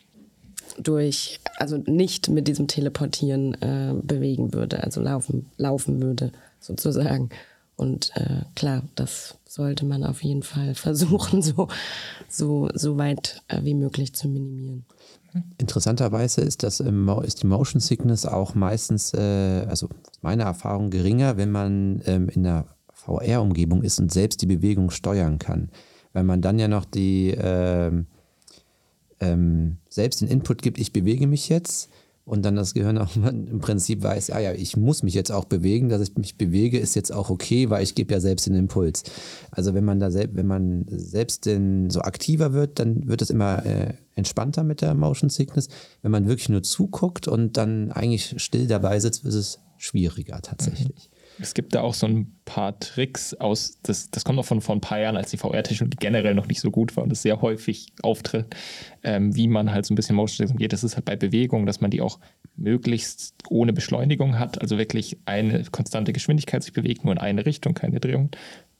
[0.78, 7.30] durch, also nicht mit diesem Teleportieren äh, bewegen würde, also laufen, laufen würde sozusagen.
[7.76, 11.68] Und äh, klar, das sollte man auf jeden Fall versuchen, so,
[12.28, 14.84] so, so weit äh, wie möglich zu minimieren.
[15.58, 19.88] Interessanterweise ist, das, ist die Motion Sickness auch meistens, äh, also
[20.22, 25.40] meiner Erfahrung, geringer, wenn man ähm, in einer VR-Umgebung ist und selbst die Bewegung steuern
[25.40, 25.70] kann.
[26.12, 27.90] Weil man dann ja noch die äh,
[29.24, 31.90] ähm, selbst den Input gibt, ich bewege mich jetzt
[32.24, 35.44] und dann das Gehirn auch im Prinzip weiß, ah ja, ich muss mich jetzt auch
[35.44, 38.54] bewegen, dass ich mich bewege, ist jetzt auch okay, weil ich gebe ja selbst den
[38.54, 39.02] Impuls.
[39.50, 43.30] Also wenn man da selbst, wenn man selbst den, so aktiver wird, dann wird es
[43.30, 45.68] immer äh, entspannter mit der Motion Sickness.
[46.02, 51.10] Wenn man wirklich nur zuguckt und dann eigentlich still dabei sitzt, ist es schwieriger tatsächlich.
[51.41, 54.74] Es gibt da auch so ein paar Tricks aus, das, das kommt noch von vor
[54.74, 57.41] ein paar Jahren, als die VR-Technologie generell noch nicht so gut war und es sehr
[57.41, 58.55] häufig auftritt,
[59.03, 60.72] ähm, wie man halt so ein bisschen Motion umgeht.
[60.72, 62.20] Das ist halt bei Bewegung, dass man die auch
[62.57, 67.74] möglichst ohne Beschleunigung hat, also wirklich eine konstante Geschwindigkeit sich bewegt, nur in eine Richtung,
[67.74, 68.30] keine Drehung.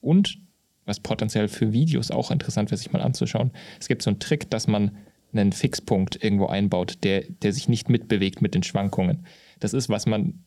[0.01, 0.39] Und
[0.85, 3.51] was potenziell für Videos auch interessant wäre, sich mal anzuschauen,
[3.81, 4.93] es gibt so einen Trick, dass man
[5.33, 9.27] einen Fixpunkt irgendwo einbaut, der, der sich nicht mitbewegt mit den Schwankungen.
[9.59, 10.43] Das ist, was man,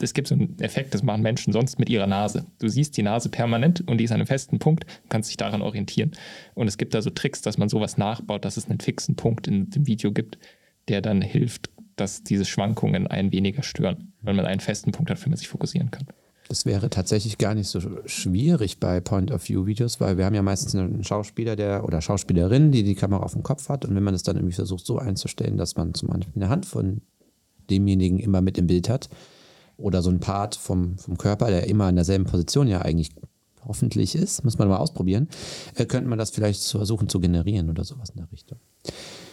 [0.00, 2.46] es gibt so einen Effekt, das machen Menschen sonst mit ihrer Nase.
[2.58, 5.62] Du siehst die Nase permanent und die ist an einem festen Punkt, kannst dich daran
[5.62, 6.12] orientieren.
[6.54, 9.46] Und es gibt da so Tricks, dass man sowas nachbaut, dass es einen fixen Punkt
[9.46, 10.38] in dem Video gibt,
[10.88, 15.18] der dann hilft, dass diese Schwankungen einen weniger stören, weil man einen festen Punkt hat,
[15.18, 16.06] für den man sich fokussieren kann.
[16.48, 21.04] Das wäre tatsächlich gar nicht so schwierig bei Point-of-View-Videos, weil wir haben ja meistens einen
[21.04, 23.84] Schauspieler der oder Schauspielerin, die die Kamera auf dem Kopf hat.
[23.84, 26.66] Und wenn man es dann irgendwie versucht so einzustellen, dass man zum Beispiel eine Hand
[26.66, 27.02] von
[27.70, 29.08] demjenigen immer mit im Bild hat
[29.76, 33.10] oder so ein Part vom, vom Körper, der immer in derselben Position ja eigentlich
[33.66, 35.28] hoffentlich ist, muss man mal ausprobieren,
[35.74, 38.58] äh, könnte man das vielleicht versuchen zu generieren oder sowas in der Richtung.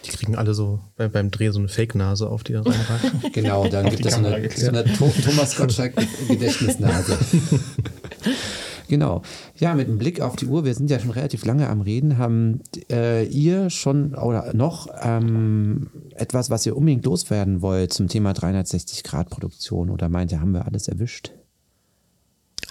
[0.04, 3.22] Die kriegen alle so bei, beim Dreh so eine Fake-Nase auf die reinragen.
[3.32, 5.94] genau, dann gibt es so eine, so eine Thomas Gottschalk
[6.28, 7.18] Gedächtnisnase.
[8.88, 9.22] Genau.
[9.56, 12.18] Ja, mit dem Blick auf die Uhr, wir sind ja schon relativ lange am Reden,
[12.18, 12.60] haben
[12.90, 19.90] äh, ihr schon oder noch ähm, etwas, was ihr unbedingt loswerden wollt zum Thema 360-Grad-Produktion
[19.90, 21.32] oder meint ihr, haben wir alles erwischt?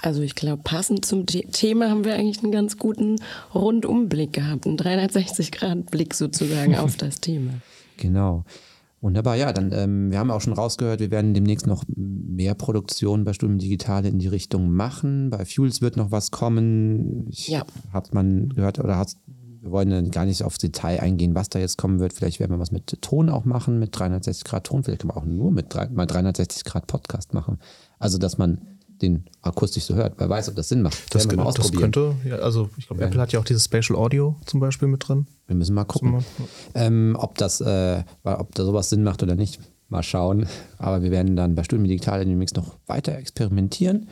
[0.01, 3.17] Also ich glaube, passend zum Thema haben wir eigentlich einen ganz guten
[3.53, 7.53] Rundumblick gehabt, einen 360-Grad-Blick sozusagen auf das Thema.
[7.97, 8.43] Genau.
[9.07, 13.23] Wunderbar, ja, dann, ähm, wir haben auch schon rausgehört, wir werden demnächst noch mehr Produktionen
[13.23, 15.29] bei Studium Digitale in die Richtung machen.
[15.29, 17.25] Bei Fuels wird noch was kommen.
[17.29, 17.63] Ich, ja.
[17.93, 19.15] Hat man gehört oder hat
[19.61, 22.11] wir wollen dann gar nicht aufs Detail eingehen, was da jetzt kommen wird.
[22.11, 24.83] Vielleicht werden wir was mit Ton auch machen, mit 360 Grad Ton.
[24.83, 27.59] Vielleicht können wir auch nur mit drei, mal 360 Grad Podcast machen.
[27.99, 28.59] Also, dass man
[29.01, 30.15] den akustisch so hört.
[30.17, 31.13] Wer weiß, ob das Sinn macht.
[31.13, 34.35] Das, könnte, das könnte, ja, also ich glaube, Apple hat ja auch dieses Spatial Audio
[34.45, 35.27] zum Beispiel mit drin.
[35.47, 36.23] Wir müssen mal gucken, mal,
[36.73, 39.59] ähm, ob, das, äh, ob da sowas Sinn macht oder nicht.
[39.89, 40.47] Mal schauen.
[40.77, 44.07] Aber wir werden dann bei Studium Digital demnächst noch weiter experimentieren.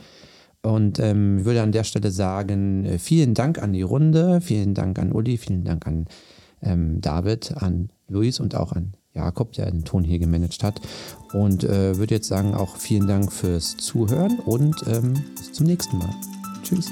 [0.62, 4.74] Und ähm, ich würde an der Stelle sagen, äh, vielen Dank an die Runde, vielen
[4.74, 6.06] Dank an Uli, vielen Dank an
[6.62, 10.80] ähm, David, an Luis und auch an Jakob, der den Ton hier gemanagt hat.
[11.36, 15.98] Und äh, würde jetzt sagen, auch vielen Dank fürs Zuhören und ähm, bis zum nächsten
[15.98, 16.08] Mal.
[16.62, 16.90] Tschüss.